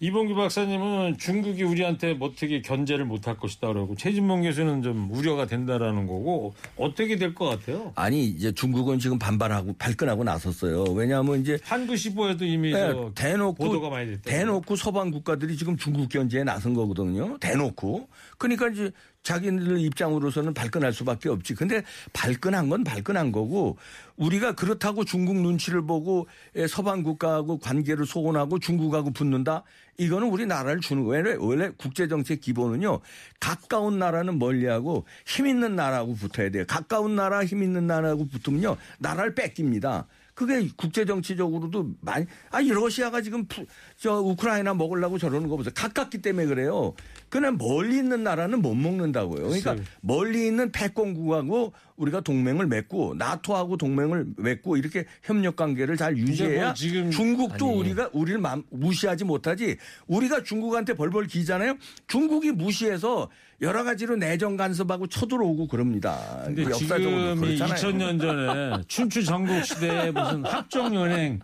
이봉규 0.00 0.34
박사님은 0.34 1.16
중국이 1.18 1.62
우리한테 1.62 2.14
뭐 2.14 2.28
어떻게 2.28 2.60
견제를 2.60 3.04
못할 3.04 3.36
것이다 3.36 3.68
그러고 3.68 3.94
최진봉 3.94 4.42
교수는 4.42 4.82
좀 4.82 5.08
우려가 5.12 5.46
된다라는 5.46 6.08
거고 6.08 6.54
어떻게 6.76 7.14
될 7.16 7.34
것 7.34 7.44
같아요? 7.46 7.92
아니 7.94 8.24
이제 8.26 8.50
중국은 8.50 8.98
지금 8.98 9.16
반발하고 9.20 9.74
발끈하고 9.78 10.24
나섰어요. 10.24 10.82
왜냐하면 10.94 11.40
이제 11.40 11.56
한구 11.62 11.94
15에도 11.94 12.42
이미 12.42 12.72
네, 12.72 12.80
저 12.92 13.12
대놓고 13.14 13.54
보도가 13.54 13.90
많이 13.90 14.10
됐다. 14.10 14.22
대놓고 14.28 14.74
서방 14.74 15.12
국가들이 15.12 15.56
지금 15.56 15.76
중국 15.76 16.08
견제에 16.08 16.42
나선 16.42 16.74
거거든요. 16.74 17.38
대놓고. 17.38 18.08
그러니까 18.38 18.68
이제 18.70 18.90
자기들 19.22 19.78
입장으로서는 19.78 20.52
발끈할 20.54 20.92
수밖에 20.92 21.28
없지. 21.28 21.54
근데 21.54 21.82
발끈한 22.12 22.68
건 22.68 22.84
발끈한 22.84 23.32
거고 23.32 23.76
우리가 24.16 24.52
그렇다고 24.54 25.04
중국 25.04 25.36
눈치를 25.36 25.82
보고 25.86 26.26
예, 26.56 26.66
서방 26.66 27.02
국가하고 27.02 27.58
관계를 27.58 28.04
소원하고 28.06 28.58
중국하고 28.58 29.12
붙는다. 29.12 29.62
이거는 29.98 30.28
우리 30.28 30.46
나라를 30.46 30.80
주는 30.80 31.04
거예요. 31.04 31.22
원래, 31.22 31.36
원래 31.38 31.70
국제 31.76 32.08
정책 32.08 32.40
기본은요. 32.40 33.00
가까운 33.38 33.98
나라는 33.98 34.38
멀리하고 34.38 35.04
힘 35.26 35.46
있는 35.46 35.76
나라하고 35.76 36.14
붙어야 36.14 36.50
돼요. 36.50 36.64
가까운 36.66 37.14
나라 37.14 37.44
힘 37.44 37.62
있는 37.62 37.86
나라하고 37.86 38.26
붙으면요. 38.26 38.76
나라를 38.98 39.34
뺏깁니다. 39.34 40.06
그게 40.34 40.66
국제 40.78 41.04
정치적으로도 41.04 41.90
많이 42.00 42.24
아니 42.50 42.70
러시아가 42.70 43.20
지금 43.20 43.44
푸- 43.46 43.66
저 43.98 44.18
우크라이나 44.18 44.72
먹으려고 44.72 45.18
저러는 45.18 45.46
거 45.48 45.56
보세요. 45.58 45.72
가깝기 45.76 46.22
때문에 46.22 46.46
그래요. 46.46 46.94
그냥 47.32 47.56
멀리 47.56 47.96
있는 47.96 48.22
나라는 48.22 48.60
못 48.60 48.74
먹는다고요. 48.74 49.44
그러니까. 49.48 49.74
멀리 50.02 50.46
있는 50.46 50.70
패권국하고 50.70 51.72
우리가 51.96 52.20
동맹을 52.20 52.66
맺고 52.66 53.14
나토하고 53.16 53.78
동맹을 53.78 54.26
맺고 54.36 54.76
이렇게 54.76 55.06
협력 55.22 55.56
관계를 55.56 55.96
잘 55.96 56.14
유지해야 56.14 56.64
뭐 56.66 56.74
지금- 56.74 57.10
중국도 57.10 57.70
아니. 57.70 57.78
우리가 57.78 58.10
우리를 58.12 58.38
맘- 58.38 58.64
무시하지 58.70 59.24
못하지. 59.24 59.78
우리가 60.08 60.42
중국한테 60.42 60.92
벌벌 60.92 61.26
기잖아요. 61.26 61.78
중국이 62.06 62.52
무시해서 62.52 63.30
여러 63.62 63.82
가지로 63.82 64.16
내정 64.16 64.58
간섭하고 64.58 65.06
쳐들어오고 65.06 65.68
그럽니다. 65.68 66.42
근데 66.44 66.64
역사적으로 66.64 67.34
지금이 67.34 67.56
그렇잖아요. 67.56 67.74
2000년 67.74 68.20
전에 68.20 68.82
춘추 68.88 69.24
전국 69.24 69.64
시대에 69.64 70.10
무슨 70.10 70.44
합종연행 70.44 71.40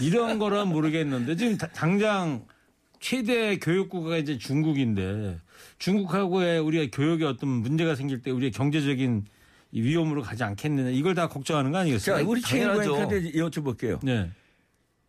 이런 0.00 0.38
거란 0.38 0.68
모르겠는데 0.68 1.34
지금 1.34 1.58
다- 1.58 1.66
당장 1.74 2.44
최대 3.02 3.58
교육국가 3.58 4.16
이제 4.16 4.38
중국인데 4.38 5.40
중국하고의 5.78 6.60
우리가 6.60 6.96
교육에 6.96 7.24
어떤 7.24 7.48
문제가 7.48 7.96
생길 7.96 8.22
때 8.22 8.30
우리의 8.30 8.52
경제적인 8.52 9.26
이 9.72 9.80
위험으로 9.82 10.22
가지 10.22 10.44
않겠느냐 10.44 10.90
이걸 10.90 11.14
다 11.14 11.28
걱정하는 11.28 11.72
거 11.72 11.78
자, 11.78 11.80
아니겠어요? 11.80 12.28
우리 12.28 12.40
당연하죠. 12.40 12.82
최인구한테 12.94 13.32
여쭤볼게요. 13.32 13.98
네. 14.04 14.30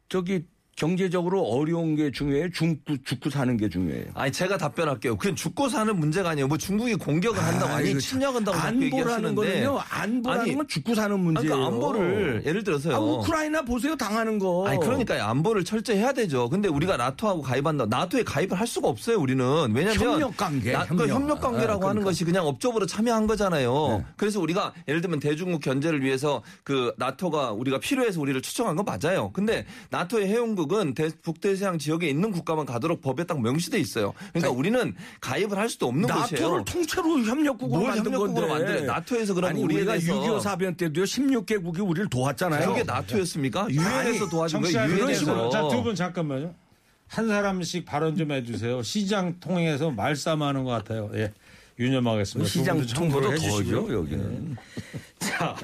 저기 0.09 0.45
경제적으로 0.75 1.43
어려운 1.43 1.95
게 1.95 2.11
중요해요? 2.11 2.49
죽고, 2.51 2.97
죽고 3.03 3.29
사는 3.29 3.55
게 3.57 3.69
중요해요? 3.69 4.05
아니 4.15 4.31
제가 4.31 4.57
답변할게요. 4.57 5.17
그냥 5.17 5.35
죽고 5.35 5.69
사는 5.69 5.95
문제가 5.95 6.31
아니에요. 6.31 6.47
뭐 6.47 6.57
중국이 6.57 6.95
공격을 6.95 7.41
한다고 7.41 7.73
아니 7.73 7.97
침략한다고 7.99 8.57
안보라는 8.57 9.35
거는요. 9.35 9.79
안보라는 9.89 10.41
아니, 10.43 10.55
건 10.55 10.67
죽고 10.67 10.95
사는 10.95 11.19
문제예요. 11.19 11.55
그러니까 11.55 11.67
안보를 11.67 12.43
예를 12.45 12.63
들어서요. 12.63 12.95
아, 12.95 12.99
우크라이나 12.99 13.61
보세요. 13.61 13.95
당하는 13.95 14.39
거. 14.39 14.67
아니 14.67 14.79
그러니까 14.79 15.29
안보를 15.29 15.63
철저히 15.63 15.97
해야 15.97 16.11
되죠. 16.11 16.49
근데 16.49 16.67
우리가 16.67 16.97
나토하고 16.97 17.43
가입한다. 17.43 17.85
나토에 17.85 18.23
가입을 18.23 18.59
할 18.59 18.65
수가 18.65 18.87
없어요. 18.87 19.19
우리는 19.19 19.45
왜냐하면 19.73 19.95
협력 19.95 20.37
관계, 20.37 20.71
나, 20.71 20.85
그 20.85 20.95
협력. 20.95 21.09
협력 21.09 21.41
관계라고 21.41 21.53
아, 21.53 21.77
그러니까. 21.77 21.89
하는 21.89 22.03
것이 22.03 22.25
그냥 22.25 22.47
업적으로 22.47 22.85
참여한 22.87 23.27
거잖아요. 23.27 23.97
네. 23.99 24.05
그래서 24.17 24.39
우리가 24.39 24.73
예를 24.87 25.01
들면 25.01 25.19
대중국 25.19 25.61
견제를 25.61 26.01
위해서 26.03 26.41
그 26.63 26.93
나토가 26.97 27.51
우리가 27.51 27.79
필요해서 27.79 28.19
우리를 28.19 28.41
초청한 28.41 28.75
건 28.75 28.85
맞아요. 28.85 29.31
근데 29.33 29.65
나토의 29.91 30.27
회원국 30.27 30.62
은 30.71 30.93
대, 30.93 31.09
북대서양 31.21 31.77
지역에 31.77 32.07
있는 32.07 32.31
국가만 32.31 32.65
가도록 32.65 33.01
법에 33.01 33.25
딱 33.25 33.41
명시돼 33.41 33.79
있어요. 33.79 34.13
그러니까 34.31 34.51
우리는 34.51 34.95
가입을 35.21 35.57
할 35.57 35.69
수도 35.69 35.87
없는 35.87 36.07
나토를 36.07 36.27
곳이에요. 36.37 36.63
통째로 36.63 37.19
협력국으로 37.23 37.81
뭘 37.81 37.87
만든 37.89 38.05
협력국으로 38.13 38.47
건데. 38.47 38.63
만들어요? 38.65 38.85
나토에서 38.91 39.33
그럼 39.33 39.49
아니, 39.49 39.61
우리에 39.61 39.77
우리가 39.79 39.91
대해서 39.93 40.13
6.25 40.13 40.41
사변 40.41 40.75
때도요. 40.75 41.03
16개국이 41.03 41.87
우리를 41.87 42.09
도왔잖아요. 42.09 42.69
그게 42.69 42.83
나토였습니까? 42.83 43.67
유엔에서 43.69 44.23
아니, 44.23 44.29
도와준 44.29 44.61
거예요. 44.61 44.89
유엔에서. 44.89 45.49
자두 45.49 45.83
분 45.83 45.95
잠깐만요. 45.95 46.53
한 47.07 47.27
사람씩 47.27 47.85
발언 47.85 48.17
좀 48.17 48.31
해주세요. 48.31 48.81
시장 48.81 49.39
통해서 49.39 49.91
말싸움하는 49.91 50.63
것 50.63 50.71
같아요. 50.71 51.11
예. 51.13 51.31
유념하겠습니다. 51.79 52.47
두 52.51 52.59
시장 52.59 52.85
통보도. 52.85 53.29
더죠, 53.31 53.93
여기는. 53.93 54.55
자, 55.19 55.55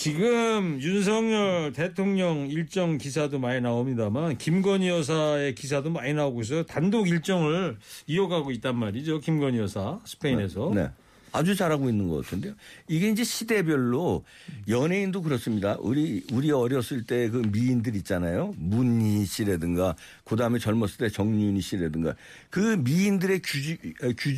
지금 0.00 0.80
윤석열 0.80 1.74
대통령 1.74 2.48
일정 2.48 2.96
기사도 2.96 3.38
많이 3.38 3.60
나옵니다만 3.60 4.38
김건희 4.38 4.88
여사의 4.88 5.54
기사도 5.54 5.90
많이 5.90 6.14
나오고 6.14 6.40
있어요. 6.40 6.62
단독 6.62 7.06
일정을 7.06 7.76
이어가고 8.06 8.50
있단 8.50 8.78
말이죠. 8.78 9.20
김건희 9.20 9.58
여사 9.58 10.00
스페인에서. 10.06 10.72
네. 10.74 10.88
아주 11.32 11.54
잘하고 11.54 11.90
있는 11.90 12.08
것 12.08 12.24
같은데요. 12.24 12.54
이게 12.88 13.10
이제 13.10 13.24
시대별로 13.24 14.24
연예인도 14.68 15.20
그렇습니다. 15.20 15.76
우리 15.80 16.24
우리 16.32 16.50
어렸을 16.50 17.04
때 17.04 17.28
그 17.28 17.42
미인들 17.52 17.94
있잖아요. 17.96 18.54
문희 18.56 19.26
씨라든가 19.26 19.96
그다음에 20.24 20.58
젊었을 20.58 20.96
때 20.96 21.08
정윤희 21.10 21.60
씨라든가 21.60 22.14
그 22.48 22.58
미인들의 22.82 23.42
규지 23.44 23.76
규 24.16 24.30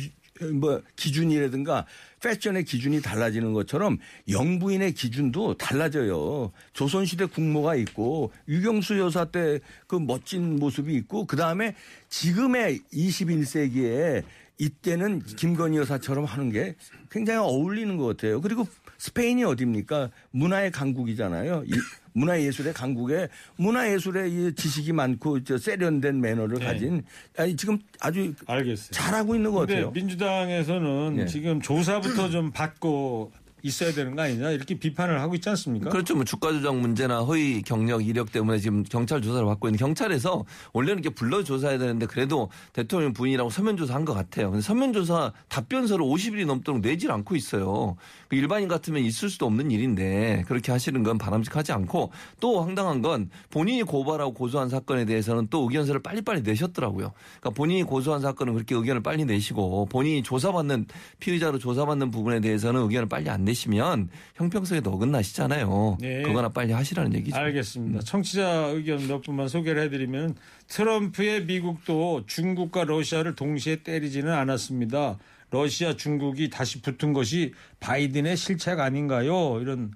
뭐 0.53 0.81
기준이라든가 0.95 1.85
패션의 2.21 2.63
기준이 2.63 3.01
달라지는 3.01 3.53
것처럼 3.53 3.97
영부인의 4.29 4.93
기준도 4.93 5.55
달라져요. 5.55 6.51
조선시대 6.73 7.25
국모가 7.25 7.75
있고 7.75 8.31
유경수 8.47 8.97
여사 8.99 9.25
때 9.25 9.59
그 9.87 9.99
멋진 9.99 10.57
모습이 10.57 10.93
있고 10.95 11.25
그 11.25 11.35
다음에 11.35 11.75
지금의 12.09 12.81
21세기에 12.91 14.23
이때는 14.57 15.23
김건희 15.23 15.77
여사처럼 15.77 16.25
하는 16.25 16.51
게 16.51 16.75
굉장히 17.11 17.39
어울리는 17.39 17.95
것 17.97 18.05
같아요. 18.05 18.41
그리고 18.41 18.67
스페인이 19.03 19.43
어딥니까? 19.43 20.11
문화의 20.31 20.71
강국이잖아요. 20.71 21.65
이 21.67 21.71
문화예술의 22.15 22.73
강국에 22.73 23.27
문화예술의 23.57 24.31
이 24.31 24.55
지식이 24.55 24.93
많고 24.93 25.43
저 25.43 25.57
세련된 25.57 26.21
매너를 26.21 26.59
네. 26.59 26.65
가진 26.65 27.03
아니 27.35 27.53
지금 27.57 27.79
아주 27.99 28.33
알겠어요. 28.45 28.91
잘하고 28.91 29.35
있는 29.35 29.51
것 29.51 29.61
같아요. 29.61 29.91
민주당에서는 29.91 31.17
예. 31.19 31.25
지금 31.25 31.59
조사부터 31.59 32.29
좀 32.31 32.51
받고 32.51 33.33
있어야 33.63 33.93
되는 33.93 34.13
거 34.13 34.21
아니냐 34.21 34.51
이렇게 34.51 34.75
비판을 34.75 35.21
하고 35.21 35.35
있지 35.35 35.47
않습니까? 35.49 35.89
그렇죠. 35.89 36.15
뭐 36.15 36.25
주가 36.25 36.51
조작 36.51 36.75
문제나 36.75 37.19
허위 37.21 37.61
경력 37.61 38.05
이력 38.05 38.31
때문에 38.31 38.59
지금 38.59 38.83
경찰 38.83 39.21
조사를 39.21 39.45
받고 39.45 39.69
있는 39.69 39.79
경찰에서 39.79 40.43
원래는 40.73 41.01
이렇게 41.01 41.15
불러 41.15 41.43
조사해야 41.43 41.79
되는데 41.79 42.05
그래도 42.05 42.49
대통령 42.73 43.13
부인이라고 43.13 43.49
서면 43.49 43.77
조사한 43.77 44.03
것 44.03 44.13
같아요. 44.13 44.51
근데 44.51 44.61
서면 44.61 44.91
조사 44.91 45.31
답변서를 45.47 46.05
50일이 46.05 46.45
넘도록 46.45 46.81
내질 46.81 47.09
않고 47.11 47.37
있어요. 47.37 47.95
그 48.27 48.35
일반인 48.35 48.67
같으면 48.67 49.01
있을 49.03 49.29
수도 49.29 49.45
없는 49.45 49.71
일인데 49.71 50.43
그렇게 50.47 50.73
하시는 50.73 51.01
건 51.01 51.17
바람직하지 51.17 51.71
않고 51.71 52.11
또 52.41 52.61
황당한 52.61 53.01
건 53.01 53.29
본인이 53.49 53.83
고발하고 53.83 54.33
고소한 54.33 54.67
사건에 54.67 55.05
대해서는 55.05 55.47
또 55.49 55.63
의견서를 55.63 56.03
빨리빨리 56.03 56.41
내셨더라고요. 56.41 57.13
그러니까 57.39 57.49
본인이 57.51 57.83
고소한 57.83 58.19
사건은 58.19 58.55
그렇게 58.55 58.75
의견을 58.75 59.01
빨리 59.01 59.23
내시고 59.23 59.85
본인이 59.85 60.21
조사받는 60.21 60.87
피의자로 61.21 61.59
조사받는 61.59 62.11
부분에 62.11 62.41
대해서는 62.41 62.81
의견을 62.81 63.07
빨리 63.07 63.29
안 63.29 63.52
내 63.52 63.52
시면 63.53 64.09
형평성에도 64.35 64.91
어긋나시잖아요. 64.91 65.97
네. 65.99 66.21
그거나 66.23 66.49
빨리 66.49 66.73
하시라는 66.73 67.13
얘기죠. 67.15 67.35
알겠습니다. 67.35 68.01
청취자 68.01 68.71
의견 68.73 69.07
몇 69.07 69.21
분만 69.21 69.47
소개를 69.47 69.83
해드리면 69.83 70.35
트럼프의 70.67 71.45
미국도 71.45 72.25
중국과 72.27 72.85
러시아를 72.85 73.35
동시에 73.35 73.77
때리지는 73.83 74.31
않았습니다. 74.31 75.19
러시아, 75.51 75.95
중국이 75.95 76.49
다시 76.49 76.81
붙은 76.81 77.13
것이 77.13 77.53
바이든의 77.79 78.35
실책 78.37 78.79
아닌가요? 78.79 79.59
이런 79.61 79.91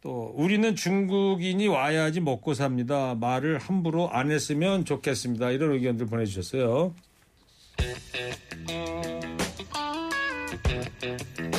또 0.00 0.32
우리는 0.34 0.74
중국인이 0.74 1.66
와야지 1.68 2.20
먹고 2.20 2.54
삽니다. 2.54 3.14
말을 3.14 3.58
함부로 3.58 4.10
안 4.10 4.30
했으면 4.30 4.84
좋겠습니다. 4.84 5.50
이런 5.50 5.72
의견들 5.72 6.06
보내주셨어요. 6.06 6.94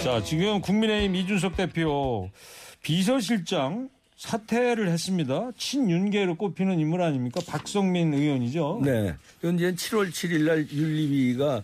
자, 0.04 0.22
지금 0.24 0.62
국민의힘 0.62 1.16
이준석 1.16 1.58
대표 1.58 2.30
비서실장 2.82 3.90
사퇴를 4.18 4.88
했습니다. 4.90 5.52
친윤계로 5.58 6.36
꼽히는 6.36 6.80
인물 6.80 7.02
아닙니까? 7.02 7.42
박성민 7.48 8.14
의원이죠. 8.14 8.82
네. 8.84 9.16
현재 9.42 9.74
7월 9.74 10.10
7일 10.10 10.44
날 10.44 10.68
윤리위가 10.72 11.64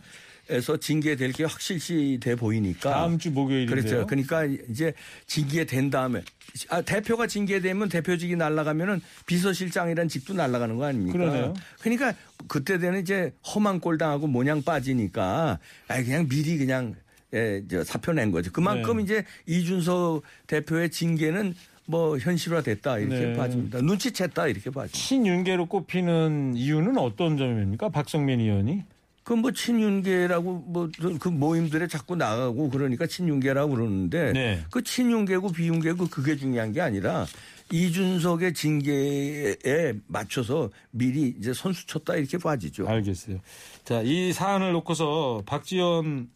에서 0.50 0.76
징계될 0.76 1.32
게 1.32 1.46
확실시 1.46 2.20
돼 2.22 2.36
보이니까 2.36 2.92
다음 2.92 3.18
주 3.18 3.32
목요일인데요. 3.32 4.06
그렇죠. 4.06 4.08
그러니까 4.08 4.44
이제 4.70 4.92
징계된 5.28 5.90
다음에 5.90 6.24
아, 6.68 6.82
대표가 6.82 7.26
징계되면 7.28 7.88
대표직이 7.88 8.36
날아가면은 8.36 9.02
비서실장이란 9.28 10.10
직도 10.10 10.34
날아가는 10.34 10.76
거 10.76 10.86
아닙니까? 10.86 11.18
그러네요. 11.18 11.54
그러니까 11.80 12.14
그때 12.50 12.80
되는 12.80 13.00
이제 13.00 13.32
험한 13.48 13.80
꼴 13.80 13.98
당하고 13.98 14.28
모냥 14.28 14.62
빠지니까 14.62 15.60
아 15.88 16.04
그냥 16.04 16.28
미리 16.28 16.58
그냥 16.58 16.96
예, 17.34 17.64
저 17.70 17.84
사표 17.84 18.14
낸 18.14 18.32
거죠. 18.32 18.52
그만큼 18.52 18.98
네. 18.98 19.04
이제 19.04 19.26
이준석 19.48 20.24
대표의 20.48 20.90
징계는 20.92 21.54
뭐 21.86 22.18
현실화됐다 22.18 23.00
이렇게 23.00 23.20
네. 23.28 23.34
봐집니다. 23.34 23.80
눈치챘다 23.80 24.50
이렇게 24.50 24.70
봐죠. 24.70 24.92
친윤계로 24.94 25.66
꼽히는 25.68 26.54
이유는 26.56 26.98
어떤 26.98 27.38
점입니까? 27.38 27.90
박성민 27.90 28.40
의원이? 28.40 28.84
그뭐 29.24 29.52
친윤계라고 29.52 30.54
뭐 30.68 30.90
그 31.20 31.30
모임들에 31.30 31.88
자꾸 31.88 32.16
나가고 32.16 32.70
그러니까 32.70 33.06
친윤계라고 33.06 33.76
그러는데 33.76 34.34
네. 34.34 34.66
그 34.72 34.84
친윤계고 34.84 35.52
비윤계고 35.52 36.08
그게 36.08 36.36
중요한 36.36 36.72
게 36.72 36.82
아니라 36.82 37.26
이준석의 37.72 38.54
징계에 38.54 39.94
맞춰서 40.08 40.70
미리 40.92 41.36
이제 41.40 41.54
선수 41.54 41.88
쳤다 41.88 42.16
이렇게 42.16 42.38
봐지죠. 42.38 42.88
알겠어요. 42.88 43.38
자, 43.86 44.02
이 44.02 44.34
사안을 44.34 44.74
놓고서 44.74 45.44
박지원 45.46 46.30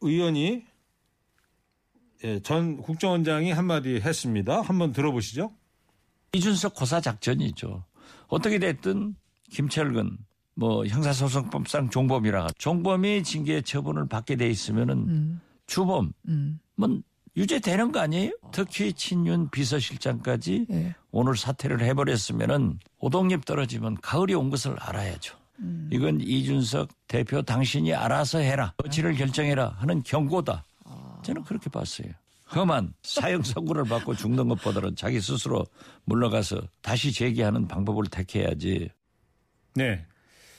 의원이 0.00 0.64
예, 2.24 2.40
전 2.40 2.78
국정원장이 2.78 3.52
한마디 3.52 4.00
했습니다. 4.00 4.60
한번 4.60 4.92
들어보시죠. 4.92 5.52
이준석 6.32 6.74
고사 6.74 7.00
작전이죠. 7.00 7.84
어떻게 8.26 8.58
됐든 8.58 9.14
김철근 9.50 10.18
뭐 10.54 10.84
형사소송법상 10.84 11.90
종범이라 11.90 12.48
종범이 12.58 13.22
징계 13.22 13.60
처분을 13.60 14.08
받게 14.08 14.36
돼 14.36 14.48
있으면은 14.48 15.40
주범 15.66 16.12
뭐 16.74 17.00
유죄되는 17.36 17.92
거 17.92 18.00
아니에요? 18.00 18.32
특히 18.50 18.92
친윤 18.92 19.50
비서실장까지 19.50 20.66
오늘 21.12 21.36
사퇴를 21.36 21.80
해버렸으면은 21.82 22.80
오동잎 22.98 23.44
떨어지면 23.44 23.98
가을이 24.02 24.34
온 24.34 24.50
것을 24.50 24.74
알아야죠. 24.80 25.37
이건 25.90 26.20
이준석 26.20 26.88
대표 27.08 27.42
당신이 27.42 27.94
알아서 27.94 28.38
해라. 28.38 28.74
조치를 28.82 29.14
결정해라 29.14 29.68
하는 29.78 30.02
경고다. 30.02 30.64
저는 31.22 31.42
그렇게 31.44 31.68
봤어요. 31.70 32.08
험한 32.54 32.94
사형 33.02 33.42
선고를 33.42 33.84
받고 33.84 34.14
죽는 34.14 34.48
것보다는 34.48 34.96
자기 34.96 35.20
스스로 35.20 35.66
물러가서 36.04 36.60
다시 36.80 37.12
재기하는 37.12 37.68
방법을 37.68 38.06
택해야지. 38.06 38.88
네. 39.74 40.04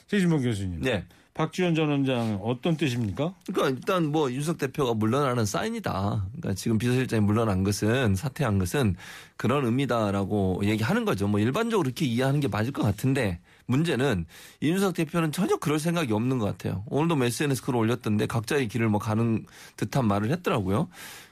최진봉 0.06 0.42
교수님. 0.42 0.82
네. 0.82 1.04
박지원 1.34 1.74
전 1.74 1.88
원장 1.88 2.38
어떤 2.42 2.76
뜻입니까? 2.76 3.34
그러니까 3.46 3.76
일단 3.76 4.06
뭐 4.06 4.30
윤석 4.30 4.58
대표가 4.58 4.94
물러나는 4.94 5.46
사인이다. 5.46 6.26
그러니까 6.32 6.54
지금 6.54 6.76
비서실장이 6.76 7.22
물러난 7.22 7.64
것은 7.64 8.14
사퇴한 8.14 8.58
것은 8.58 8.96
그런 9.36 9.64
의미다라고 9.64 10.60
얘기하는 10.64 11.04
거죠. 11.04 11.28
뭐 11.28 11.40
일반적으로 11.40 11.84
그렇게 11.84 12.04
이해하는 12.04 12.40
게 12.40 12.48
맞을 12.48 12.72
것 12.72 12.82
같은데 12.82 13.40
문제는 13.70 14.26
이준석 14.60 14.94
대표는 14.94 15.32
전혀 15.32 15.56
그럴 15.56 15.78
생각이 15.78 16.12
없는 16.12 16.38
것 16.38 16.46
같아요. 16.46 16.84
오늘도 16.88 17.24
SNS 17.24 17.62
글을 17.62 17.78
올렸던데 17.78 18.26
각자의 18.26 18.68
길을 18.68 18.88
뭐 18.88 19.00
가는 19.00 19.46
듯한 19.76 20.06
말을 20.06 20.30
했더라고요. 20.32 20.88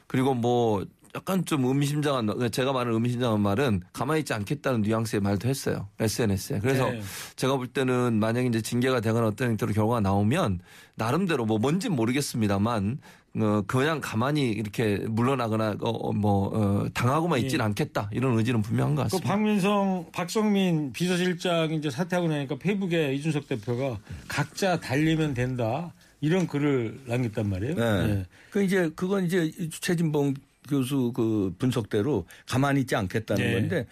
그리고 0.06 0.34
뭐 0.34 0.86
약간 1.14 1.44
좀 1.44 1.64
의미심장한 1.64 2.50
제가 2.50 2.72
말하는 2.72 2.94
의미심장한 2.94 3.40
말은 3.40 3.82
가만히 3.92 4.20
있지 4.20 4.32
않겠다는 4.34 4.82
뉘앙스의 4.82 5.20
말도 5.20 5.48
했어요. 5.48 5.88
SNS에. 5.98 6.60
그래서 6.60 6.90
네. 6.90 7.00
제가 7.36 7.56
볼 7.56 7.66
때는 7.66 8.14
만약에 8.14 8.46
이제 8.46 8.60
징계가 8.60 9.00
되거나 9.00 9.26
어떤 9.28 9.50
형태로 9.50 9.72
결과가 9.72 10.00
나오면 10.00 10.60
나름대로 10.94 11.46
뭐 11.46 11.58
뭔진 11.58 11.92
모르겠습니다만 11.92 12.98
어 13.36 13.62
그냥 13.66 14.00
가만히 14.00 14.50
이렇게 14.50 14.96
물러나거나 14.96 15.76
어, 15.80 16.12
뭐 16.12 16.48
어, 16.48 16.88
당하고만 16.94 17.40
있지는 17.40 17.64
않겠다 17.66 18.10
이런 18.12 18.36
의지는 18.36 18.62
분명한 18.62 18.94
것그 18.94 19.04
같습니다. 19.04 19.28
박민성, 19.28 20.06
박성민 20.12 20.92
비서실장이 20.92 21.76
이제 21.76 21.90
사퇴하고 21.90 22.28
나니까 22.28 22.56
페이북에 22.58 23.14
이준석 23.14 23.46
대표가 23.48 23.98
각자 24.26 24.80
달리면 24.80 25.34
된다. 25.34 25.92
이런 26.20 26.46
글을 26.48 27.00
남겼단 27.06 27.48
말이에요. 27.48 27.74
네. 27.74 28.06
네. 28.06 28.26
그 28.50 28.62
이제 28.62 28.90
그건 28.96 29.24
이제 29.24 29.52
최진봉 29.70 30.34
교수 30.68 31.12
그 31.14 31.54
분석대로 31.58 32.26
가만히 32.46 32.82
있지 32.82 32.94
않겠다는 32.94 33.42
네. 33.42 33.52
건데 33.54 33.86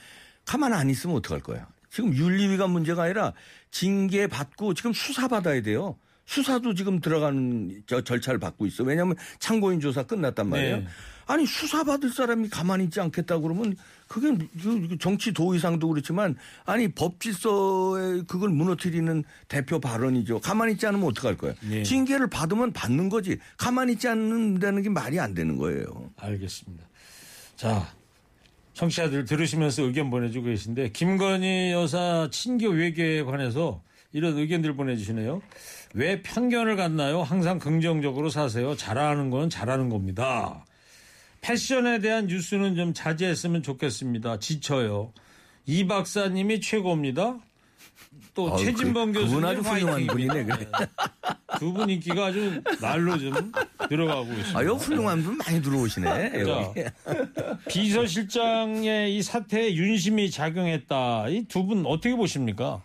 가만 0.44 0.72
안 0.72 0.88
있으면 0.90 1.16
어떡할 1.16 1.42
거야. 1.42 1.66
지금 1.90 2.14
윤리위가 2.14 2.66
문제가 2.66 3.04
아니라 3.04 3.32
징계 3.70 4.26
받고 4.26 4.74
지금 4.74 4.92
수사 4.92 5.28
받아야 5.28 5.62
돼요. 5.62 5.96
수사도 6.26 6.74
지금 6.74 7.00
들어가는 7.00 7.82
저 7.86 8.02
절차를 8.02 8.38
받고 8.40 8.66
있어. 8.66 8.84
왜냐하면 8.84 9.16
참고인 9.38 9.80
조사 9.80 10.02
끝났단 10.02 10.48
말이에요. 10.48 10.76
네. 10.78 10.86
아니 11.26 11.44
수사 11.44 11.84
받을 11.84 12.10
사람이 12.10 12.48
가만히 12.48 12.84
있지 12.84 13.00
않겠다 13.00 13.38
그러면 13.38 13.76
그게 14.08 14.36
그 14.62 14.96
정치 14.98 15.32
도의상도 15.32 15.88
그렇지만 15.88 16.36
아니 16.64 16.88
법 16.88 17.20
질서에 17.20 18.22
그걸 18.28 18.50
무너뜨리는 18.50 19.24
대표 19.48 19.80
발언이죠. 19.80 20.40
가만히 20.40 20.72
있지 20.72 20.86
않으면 20.86 21.08
어떡할 21.08 21.36
거야. 21.36 21.54
네. 21.68 21.82
징계를 21.82 22.28
받으면 22.28 22.72
받는 22.72 23.08
거지. 23.08 23.38
가만히 23.56 23.94
있지 23.94 24.06
않는다는 24.08 24.82
게 24.82 24.88
말이 24.88 25.18
안 25.18 25.34
되는 25.34 25.56
거예요. 25.56 26.12
알겠습니다. 26.16 26.86
자, 27.56 27.92
청취자들 28.74 29.24
들으시면서 29.24 29.82
의견 29.82 30.10
보내주고 30.10 30.46
계신데 30.46 30.90
김건희 30.90 31.72
여사 31.72 32.28
친교 32.30 32.68
외교에 32.68 33.24
관해서 33.24 33.82
이런 34.12 34.38
의견들 34.38 34.76
보내주시네요. 34.76 35.42
왜 35.94 36.22
편견을 36.22 36.76
갖나요? 36.76 37.22
항상 37.22 37.58
긍정적으로 37.58 38.30
사세요. 38.30 38.76
잘하는 38.76 39.30
건 39.30 39.50
잘하는 39.50 39.88
겁니다. 39.88 40.64
패션에 41.40 41.98
대한 42.00 42.26
뉴스는 42.26 42.74
좀 42.76 42.92
자제했으면 42.94 43.62
좋겠습니다. 43.62 44.38
지쳐요. 44.38 45.12
이 45.66 45.86
박사님이 45.86 46.60
최고입니다. 46.60 47.38
또 48.34 48.54
아유, 48.54 48.64
최진범 48.64 49.12
그- 49.12 49.20
교수님 49.22 49.44
아주 49.44 49.60
훌륭한 49.62 50.06
분이네, 50.06 50.44
그래. 50.44 50.66
두분 51.58 51.88
인기가 51.88 52.26
아주 52.26 52.62
날로 52.80 53.18
좀 53.18 53.32
들어가고 53.88 54.30
있습니다. 54.30 54.58
아유 54.58 54.72
훌륭한 54.72 55.22
분 55.22 55.36
많이 55.38 55.62
들어오시네. 55.62 56.32
여기. 56.40 56.84
비서실장의 57.68 59.16
이 59.16 59.22
사태에 59.22 59.74
윤심이 59.74 60.30
작용했다. 60.30 61.28
이 61.28 61.44
두 61.48 61.66
분 61.66 61.86
어떻게 61.86 62.14
보십니까? 62.14 62.82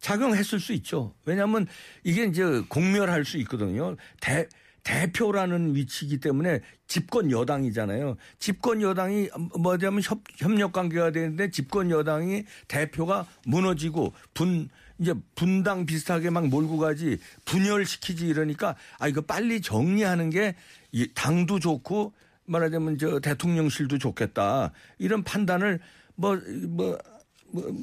작용했을 0.00 0.60
수 0.60 0.72
있죠. 0.74 1.12
왜냐하면 1.24 1.66
이게 2.04 2.24
이제 2.24 2.44
공멸할 2.68 3.24
수 3.24 3.38
있거든요. 3.38 3.96
대, 4.20 4.46
대표라는 4.84 5.74
위치이기 5.74 6.20
때문에 6.20 6.60
집권 6.86 7.30
여당이잖아요. 7.30 8.16
집권 8.38 8.82
여당이 8.82 9.30
뭐냐면 9.58 10.02
협, 10.02 10.20
협력 10.36 10.72
관계가 10.72 11.10
되는데 11.10 11.50
집권 11.50 11.90
여당이 11.90 12.44
대표가 12.68 13.26
무너지고 13.46 14.12
분 14.34 14.68
이제 15.00 15.12
분당 15.34 15.86
비슷하게 15.86 16.30
막 16.30 16.46
몰고 16.46 16.78
가지 16.78 17.18
분열시키지 17.46 18.28
이러니까 18.28 18.76
아 18.98 19.08
이거 19.08 19.22
빨리 19.22 19.60
정리하는 19.60 20.30
게이 20.30 21.12
당도 21.14 21.58
좋고 21.58 22.12
말하자면 22.44 22.98
저 22.98 23.18
대통령실도 23.18 23.98
좋겠다 23.98 24.70
이런 24.98 25.24
판단을 25.24 25.80
뭐뭐뭐 26.14 26.98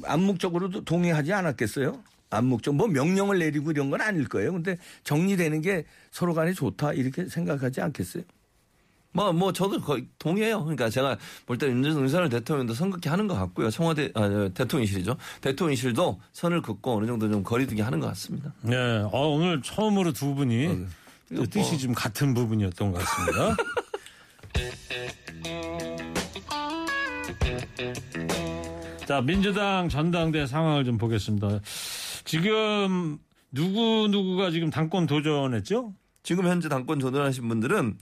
암묵적으로도 0.04 0.84
동의하지 0.84 1.32
않았겠어요? 1.32 2.02
암묵적 2.32 2.74
뭐 2.74 2.88
명령을 2.88 3.38
내리고 3.38 3.70
이런 3.70 3.90
건 3.90 4.00
아닐 4.00 4.28
거예요. 4.28 4.52
근데 4.52 4.76
정리되는 5.04 5.60
게 5.60 5.84
서로 6.10 6.34
간에 6.34 6.52
좋다 6.52 6.94
이렇게 6.94 7.28
생각하지 7.28 7.80
않겠어요? 7.80 8.24
뭐, 9.14 9.30
뭐, 9.30 9.52
저도 9.52 9.78
거의 9.82 10.06
동의해요. 10.18 10.60
그러니까 10.64 10.88
제가 10.88 11.18
볼 11.44 11.58
때 11.58 11.66
윤석열 11.68 12.30
대통령도 12.30 12.72
선긋기 12.72 13.10
하는 13.10 13.26
것 13.28 13.34
같고요. 13.34 13.68
청와대, 13.68 14.10
아, 14.14 14.48
대통령실이죠. 14.54 15.18
대통령실도 15.42 16.18
선을 16.32 16.62
긋고 16.62 16.96
어느 16.96 17.04
정도 17.06 17.30
좀 17.30 17.42
거리두기 17.42 17.82
하는 17.82 18.00
것 18.00 18.06
같습니다. 18.06 18.54
네. 18.62 18.74
어, 19.12 19.28
오늘 19.28 19.60
처음으로 19.60 20.14
두 20.14 20.34
분이 20.34 20.86
또 21.28 21.34
이거 21.34 21.44
뜻이 21.44 21.72
뭐- 21.72 21.78
좀 21.78 21.92
같은 21.92 22.32
부분이었던 22.32 22.90
것 22.92 23.04
같습니다. 23.04 23.56
자, 29.06 29.20
민주당 29.20 29.88
전당대 29.88 30.46
상황을 30.46 30.84
좀 30.84 30.96
보겠습니다. 30.96 31.60
지금 32.24 33.18
누구 33.50 34.08
누구가 34.10 34.50
지금 34.50 34.70
당권 34.70 35.06
도전했죠? 35.06 35.94
지금 36.22 36.46
현재 36.46 36.68
당권 36.68 36.98
도전하신 36.98 37.48
분들은 37.48 37.98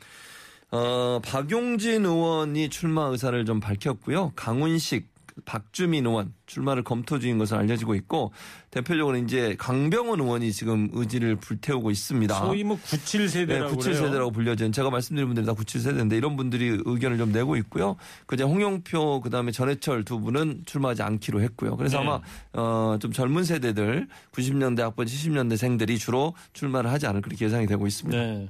어, 0.73 1.21
박용진 1.25 2.05
의원이 2.05 2.69
출마 2.69 3.07
의사를 3.07 3.45
좀 3.45 3.59
밝혔고요. 3.61 4.33
강훈식, 4.37 5.09
박주민 5.45 6.07
의원 6.07 6.35
출마를 6.47 6.83
검토 6.83 7.19
중인 7.19 7.39
것으로 7.39 7.61
알려지고 7.61 7.95
있고 7.95 8.33
대표적으로 8.71 9.17
이제 9.17 9.55
강병원 9.59 10.21
의원이 10.21 10.53
지금 10.53 10.89
의지를 10.93 11.37
불태우고 11.37 11.91
있습니다. 11.91 12.35
소위 12.39 12.65
뭐 12.65 12.77
네, 12.77 12.83
97세대라고 12.83 13.77
97세대라고 13.77 14.33
불려진 14.33 14.73
제가 14.73 14.91
말씀드린 14.91 15.29
분들이 15.29 15.47
다 15.47 15.55
97세대인데 15.55 16.17
이런 16.17 16.37
분들이 16.37 16.81
의견을 16.85 17.19
좀 17.19 17.33
내고 17.33 17.57
있고요. 17.57 17.97
그제 18.27 18.45
홍영표 18.45 19.21
그다음에 19.21 19.53
전해철 19.53 20.05
두 20.05 20.21
분은 20.21 20.63
출마하지 20.67 21.03
않기로 21.03 21.41
했고요. 21.43 21.77
그래서 21.77 21.99
네. 21.99 22.05
아마 22.05 22.21
어, 22.53 22.99
좀 23.01 23.13
젊은 23.13 23.45
세대들 23.45 24.09
90년대 24.33 24.81
학번 24.81 25.07
70년대 25.07 25.57
생들이 25.57 25.99
주로 25.99 26.35
출마를 26.53 26.91
하지 26.91 27.07
않을 27.07 27.23
그렇게 27.23 27.45
예상이 27.45 27.67
되고 27.67 27.87
있습니다. 27.87 28.19
네. 28.19 28.49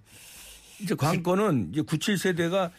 이제 0.81 0.95
관건은 0.95 1.71
이제 1.73 1.83
97세대가 1.83 2.71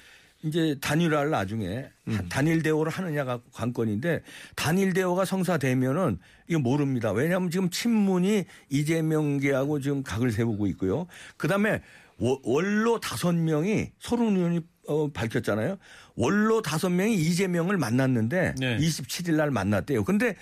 이제 0.43 0.75
단일화를 0.81 1.29
나중에 1.31 1.89
단일 2.29 2.63
대우를 2.63 2.91
하느냐가 2.91 3.39
관건인데 3.53 4.21
단일 4.55 4.93
대우가 4.93 5.23
성사되면은 5.25 6.17
이거 6.47 6.59
모릅니다. 6.59 7.11
왜냐하면 7.11 7.49
지금 7.51 7.69
친문이 7.69 8.45
이재명계하고 8.69 9.79
지금 9.79 10.03
각을 10.03 10.31
세우고 10.31 10.67
있고요. 10.67 11.07
그 11.37 11.47
다음에 11.47 11.81
워- 12.17 12.39
원로 12.43 12.99
다섯 12.99 13.33
명이 13.33 13.91
서른 13.99 14.35
의원이 14.35 14.61
어, 14.87 15.11
밝혔잖아요. 15.11 15.77
원로 16.15 16.61
다섯 16.61 16.89
명이 16.89 17.13
이재명을 17.15 17.77
만났는데 17.77 18.55
네. 18.57 18.77
27일 18.77 19.35
날 19.35 19.51
만났대요. 19.51 20.03
근데 20.03 20.35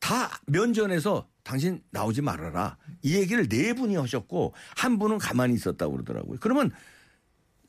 다 0.00 0.30
면전에서 0.46 1.26
당신 1.44 1.80
나오지 1.90 2.20
말아라. 2.20 2.76
이 3.02 3.14
얘기를 3.14 3.48
네 3.48 3.72
분이 3.72 3.94
하셨고 3.96 4.52
한 4.76 4.98
분은 4.98 5.18
가만히 5.18 5.54
있었다고 5.54 5.92
그러더라고요. 5.92 6.38
그러면 6.40 6.72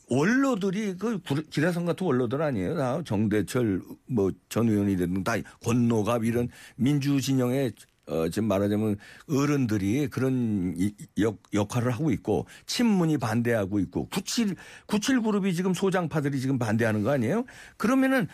원로들이 0.09 0.95
그 0.97 1.19
구- 1.19 1.43
기라성 1.49 1.85
같은 1.85 2.05
원로들 2.07 2.41
아니에요. 2.41 2.75
다 2.75 3.01
정대철 3.05 3.81
뭐 4.07 4.31
전 4.49 4.69
의원이든 4.69 5.23
다 5.23 5.33
권노갑 5.63 6.23
이런 6.23 6.47
민주 6.75 7.19
진영의 7.19 7.73
어 8.07 8.29
지금 8.29 8.47
말하자면 8.47 8.95
어른들이 9.29 10.07
그런 10.07 10.73
이- 10.77 10.93
역, 11.19 11.39
역할을 11.53 11.91
하고 11.91 12.09
있고 12.11 12.47
친문이 12.65 13.17
반대하고 13.17 13.79
있고 13.79 14.07
97 14.07 14.55
97 14.85 15.21
그룹이 15.21 15.53
지금 15.53 15.73
소장파들이 15.73 16.39
지금 16.39 16.57
반대하는 16.57 17.03
거 17.03 17.11
아니에요? 17.11 17.43
그러면은 17.75 18.27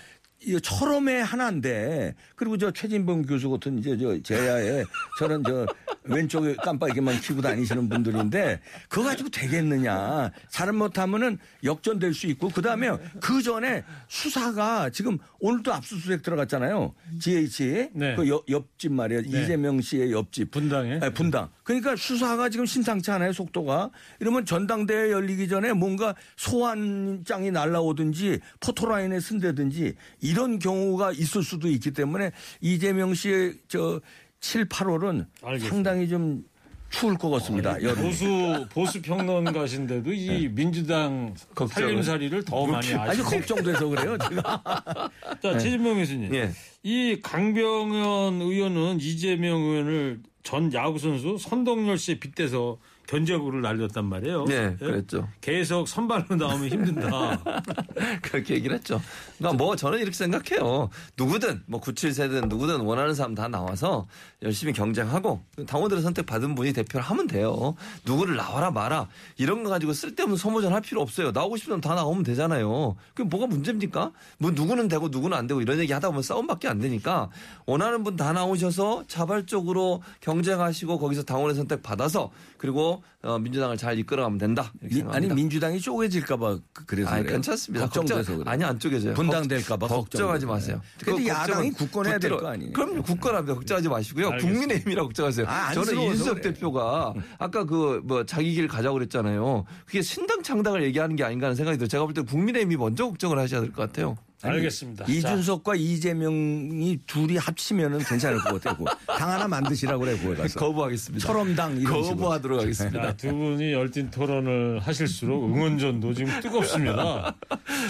이 0.45 0.59
철험의 0.61 1.23
하나인데 1.23 2.15
그리고 2.35 2.57
저 2.57 2.71
최진범 2.71 3.25
교수 3.25 3.49
같은 3.49 3.79
이제 3.79 3.97
저 3.97 4.21
제야에 4.21 4.83
저런 5.17 5.43
저 5.43 5.65
왼쪽에 6.03 6.55
깜빡이만 6.55 7.21
키고 7.21 7.41
다니시는 7.41 7.87
분들인데 7.89 8.59
그거 8.89 9.07
가지고 9.07 9.29
되겠느냐 9.29 10.31
잘못하면은 10.49 11.37
역전될 11.63 12.13
수 12.13 12.27
있고 12.27 12.49
그다음에 12.49 12.89
그 13.21 13.41
전에 13.41 13.83
수사가 14.07 14.89
지금 14.89 15.17
오늘도 15.39 15.73
압수수색 15.73 16.23
들어갔잖아요 16.23 16.93
GH 17.19 17.89
네. 17.93 18.15
그 18.15 18.27
옆, 18.27 18.43
옆집 18.49 18.91
말이에요 18.91 19.21
네. 19.21 19.29
이재명 19.29 19.79
씨의 19.79 20.11
옆집 20.11 20.51
분당에 20.51 20.99
네, 20.99 21.09
분당. 21.09 21.49
그러니까 21.63 21.95
수사가 21.95 22.49
지금 22.49 22.65
심상치 22.65 23.11
않아요, 23.11 23.31
속도가. 23.33 23.89
이러면 24.19 24.45
전당대회 24.45 25.11
열리기 25.11 25.47
전에 25.47 25.73
뭔가 25.73 26.15
소환장이 26.35 27.51
날라오든지 27.51 28.39
포토라인에 28.59 29.19
쓴다든지 29.19 29.95
이런 30.33 30.57
경우가 30.57 31.11
있을 31.11 31.43
수도 31.43 31.67
있기 31.67 31.91
때문에 31.91 32.31
이재명 32.59 33.13
씨의 33.13 33.53
저 33.67 34.01
7, 34.39 34.67
8월은 34.67 35.27
알겠습니다. 35.43 35.69
상당히 35.75 36.09
좀 36.09 36.43
추울 36.89 37.17
것 37.17 37.29
같습니다. 37.29 37.81
여름. 37.81 38.03
보수 38.03 38.67
보수 38.71 39.01
평론가신데도 39.01 40.11
이 40.11 40.47
민주당 40.49 41.35
살림살이를 41.69 42.45
더 42.45 42.65
많이 42.65 42.93
아주. 42.93 43.23
걱정돼서 43.23 43.87
그래요, 43.87 44.17
제가. 44.17 44.63
자, 45.41 45.57
최진봉 45.57 45.97
교수님. 45.97 46.33
예. 46.35 46.51
이 46.83 47.19
강병현 47.21 48.41
의원은 48.41 48.99
이재명 49.01 49.61
의원을 49.61 50.21
전 50.43 50.73
야구 50.73 50.97
선수 50.99 51.37
선동열 51.39 51.97
씨에 51.97 52.19
빗대서 52.19 52.77
견제구를 53.07 53.61
날렸단 53.61 54.05
말이에요. 54.05 54.45
네, 54.45 54.55
예? 54.55 54.75
그랬죠. 54.85 55.27
계속 55.41 55.87
선발로 55.87 56.35
나오면 56.37 56.69
힘든다. 56.69 57.43
그렇게 58.23 58.55
얘기를 58.55 58.75
했죠. 58.77 59.01
그러니까 59.37 59.61
뭐 59.61 59.75
저는 59.75 59.99
이렇게 59.99 60.13
생각해요. 60.13 60.89
누구든 61.17 61.63
뭐 61.65 61.81
97세든 61.81 62.47
누구든 62.47 62.79
원하는 62.81 63.13
사람 63.13 63.35
다 63.35 63.49
나와서 63.49 64.07
열심히 64.41 64.71
경쟁하고 64.71 65.43
당원들의 65.67 66.01
선택 66.01 66.25
받은 66.25 66.55
분이 66.55 66.71
대표를 66.73 67.03
하면 67.03 67.27
돼요. 67.27 67.75
누구를 68.05 68.37
나와라 68.37 68.71
마라 68.71 69.09
이런 69.37 69.63
거 69.63 69.69
가지고 69.69 69.91
쓸데없는 69.93 70.37
소모전 70.37 70.71
할 70.73 70.79
필요 70.81 71.01
없어요. 71.01 71.31
나오고 71.31 71.57
싶으면 71.57 71.81
다 71.81 71.93
나오면 71.95 72.23
되잖아요. 72.23 72.95
그게 73.13 73.27
뭐가 73.27 73.47
문제입니까? 73.47 74.11
뭐 74.37 74.51
누구는 74.51 74.87
되고 74.87 75.09
누구는 75.09 75.37
안 75.37 75.47
되고 75.47 75.61
이런 75.61 75.77
얘기 75.79 75.91
하다 75.91 76.07
보면 76.09 76.23
싸움밖에 76.23 76.67
안 76.69 76.79
되니까 76.79 77.29
원하는 77.65 78.03
분 78.03 78.13
다 78.13 78.31
나오셔서 78.31 79.05
자발적으로 79.07 80.03
경쟁하시고 80.21 80.99
거기서 80.99 81.23
당원의 81.23 81.55
선택 81.55 81.81
받아서 81.81 82.29
그리고 82.57 82.92
어, 83.23 83.39
민주당을 83.39 83.77
잘 83.77 83.97
이끌어가면 83.97 84.37
된다. 84.37 84.71
이렇게 84.81 84.87
미- 84.87 84.99
생각합니다. 84.99 85.33
아니 85.33 85.41
민주당이 85.41 85.79
쪼개질까봐 85.79 86.57
그- 86.73 86.85
그래서 86.85 87.09
아니, 87.09 87.23
그래요. 87.23 87.35
괜찮습니다. 87.37 87.85
걱정돼서 87.85 88.17
걱정, 88.17 88.35
그래요. 88.39 88.51
아니 88.51 88.63
안 88.63 88.77
쪼개져요. 88.79 89.13
분당될까봐 89.13 89.87
걱- 89.87 89.95
걱정하지. 90.09 90.45
마세요. 90.45 90.81
근데 91.03 91.21
그거 91.23 91.27
야당이 91.29 91.71
굳건해야 91.71 92.17
될거 92.19 92.37
붙들어- 92.37 92.47
아니에요. 92.47 92.73
그럼요, 92.73 93.01
굳건합니다. 93.03 93.55
걱정하지 93.55 93.87
마시고요. 93.89 94.27
알겠습니다. 94.29 94.53
국민의힘이라고 94.59 95.07
걱정하세요. 95.07 95.45
아, 95.47 95.73
저는 95.73 95.95
그래. 96.33 96.41
대표가 96.41 97.13
아까 97.39 97.63
그 97.65 98.01
뭐 98.03 98.25
자기 98.25 98.53
길 98.53 98.67
가자고 98.67 98.95
그랬잖아요. 98.95 99.65
그게 99.85 100.01
신당 100.01 100.43
창당을 100.43 100.83
얘기하는 100.83 101.15
게 101.15 101.23
아닌가 101.23 101.45
하는 101.47 101.55
생각이 101.55 101.77
들어요. 101.77 101.87
제가 101.87 102.03
볼 102.05 102.13
때 102.13 102.21
국민의힘이 102.21 102.75
먼저 102.75 103.05
걱정을 103.07 103.39
하셔야 103.39 103.61
될 103.61 103.71
것 103.71 103.83
같아요. 103.83 104.17
알겠습니다. 104.49 105.05
이준석과 105.07 105.75
이재명이 105.75 106.99
둘이 107.07 107.37
합치면은 107.37 107.99
괜찮을 107.99 108.39
것 108.39 108.61
같아요. 108.61 108.77
그거. 108.77 108.95
당 109.17 109.31
하나 109.31 109.47
만드시라고 109.47 110.03
그래, 110.03 110.17
거기 110.17 110.35
가서. 110.35 110.59
거부하겠습니다. 110.59 111.25
철험당 111.25 111.77
이런 111.77 112.03
식으로. 112.03 112.03
거부하도록 112.17 112.61
하겠습니다. 112.61 113.01
자, 113.01 113.13
두 113.15 113.33
분이 113.33 113.71
열띤 113.73 114.11
토론을 114.11 114.79
하실수록 114.79 115.43
응원전도 115.45 116.13
지금 116.13 116.39
뜨겁습니다. 116.41 117.35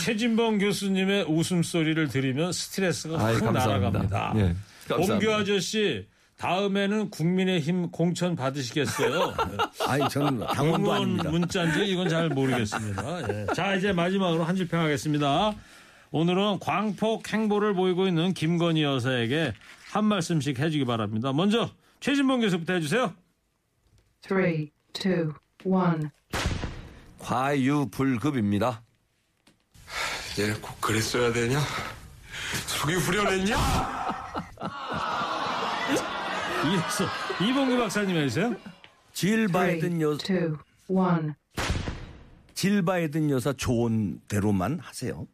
최진범 0.06 0.60
교수님의 0.60 1.26
웃음소리를 1.28 2.08
들으면 2.10 2.52
스트레스가 2.52 3.24
아이, 3.26 3.36
확 3.36 3.46
감사합니다. 3.46 4.00
날아갑니다. 4.00 4.34
예. 4.38 4.56
봉규 4.96 5.32
아저씨 5.34 6.06
다음에는 6.38 7.10
국민의힘 7.10 7.89
공천 7.92 8.36
받으시겠어요? 8.36 9.34
아니, 9.88 10.10
저는 10.10 10.39
당원도 10.48 10.88
응원 10.88 11.02
아닙니다. 11.04 11.30
문자인지 11.30 11.86
이건 11.86 12.10
잘 12.10 12.28
모르겠습니다. 12.30 13.30
예. 13.30 13.46
자 13.56 13.76
이제 13.76 13.94
마지막으로 13.94 14.44
한 14.44 14.54
줄 14.58 14.68
평하겠습니다. 14.68 15.54
오늘은 16.17 16.60
광폭 16.60 17.28
행보를 17.34 17.73
보이고 17.73 18.08
있는 18.08 18.36
김건희 18.36 18.84
여사에게 18.84 19.52
한 19.89 20.06
말씀씩 20.06 20.60
해주기 20.60 20.86
바랍니다. 20.86 21.34
먼저 21.34 21.71
최진봉 22.02 22.41
교수부터 22.41 22.73
해주세요. 22.73 23.15
Three, 24.21 24.69
two, 24.93 25.34
one. 25.65 26.10
과유불급입니다. 27.17 28.84
얘꼭 30.38 30.80
그랬어야 30.80 31.34
되냐? 31.34 31.60
속이 32.67 32.93
후련했냐? 32.93 33.56
이어서 36.71 37.06
이봉규 37.43 37.76
박사님 37.76 38.15
해주세요. 38.17 38.56
질 39.13 39.47
바이든 39.47 39.99
여, 39.99 40.15
two, 40.17 40.58
one. 40.88 41.32
질 42.54 42.84
바이든 42.84 43.32
여사 43.32 43.52
조언대로만 43.52 44.78
하세요. 44.80 45.28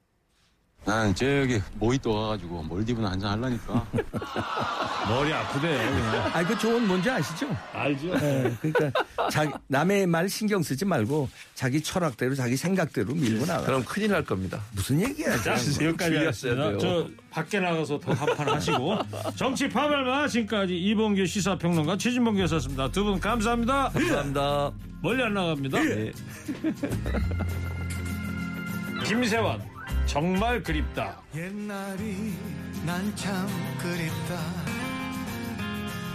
난 0.89 1.13
저기 1.13 1.61
모히또 1.75 2.11
와가지고 2.11 2.63
몰디브나 2.63 3.11
한잔 3.11 3.31
하려니까. 3.31 3.85
머리 5.07 5.31
아프대요. 5.31 5.77
그냥. 5.77 6.31
아니, 6.33 6.47
그 6.47 6.57
조언 6.57 6.87
뭔지 6.87 7.09
아시죠? 7.09 7.55
알죠? 7.73 8.17
네, 8.17 8.55
그러니까 8.59 9.03
자기, 9.31 9.51
남의 9.67 10.07
말 10.07 10.27
신경 10.29 10.63
쓰지 10.63 10.85
말고 10.85 11.29
자기 11.53 11.81
철학대로 11.81 12.33
자기 12.33 12.57
생각대로 12.57 13.13
밀고 13.13 13.45
나가. 13.45 13.65
그럼 13.65 13.83
큰일 13.85 14.09
날 14.11 14.23
겁니다. 14.23 14.59
무슨 14.71 14.99
얘기야? 15.01 15.37
자, 15.37 15.55
그냥. 15.55 15.89
여기까지. 15.89 16.41
돼요. 16.41 16.77
저 16.79 17.07
밖에 17.29 17.59
나가서 17.59 17.99
더 17.99 18.11
한판 18.13 18.49
하시고 18.49 18.97
정치 19.37 19.69
파발마 19.69 20.27
지금까지 20.27 20.75
이봉규 20.75 21.25
시사평론가 21.27 21.97
최진봉 21.97 22.35
교수였습니다. 22.35 22.89
두 22.91 23.03
분 23.03 23.19
감사합니다. 23.19 23.89
감사합니다. 23.89 24.71
멀리 25.03 25.23
안 25.23 25.33
나갑니다. 25.35 25.79
네. 25.81 26.11
김세환 29.05 29.68
정말 30.09 30.63
그립다. 30.63 31.21
옛날이 31.35 32.33
난 32.83 33.15
참 33.15 33.47
그립다 33.77 34.39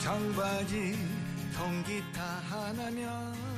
청바지 0.00 0.98
통기타 1.57 2.20
하나면 2.50 3.54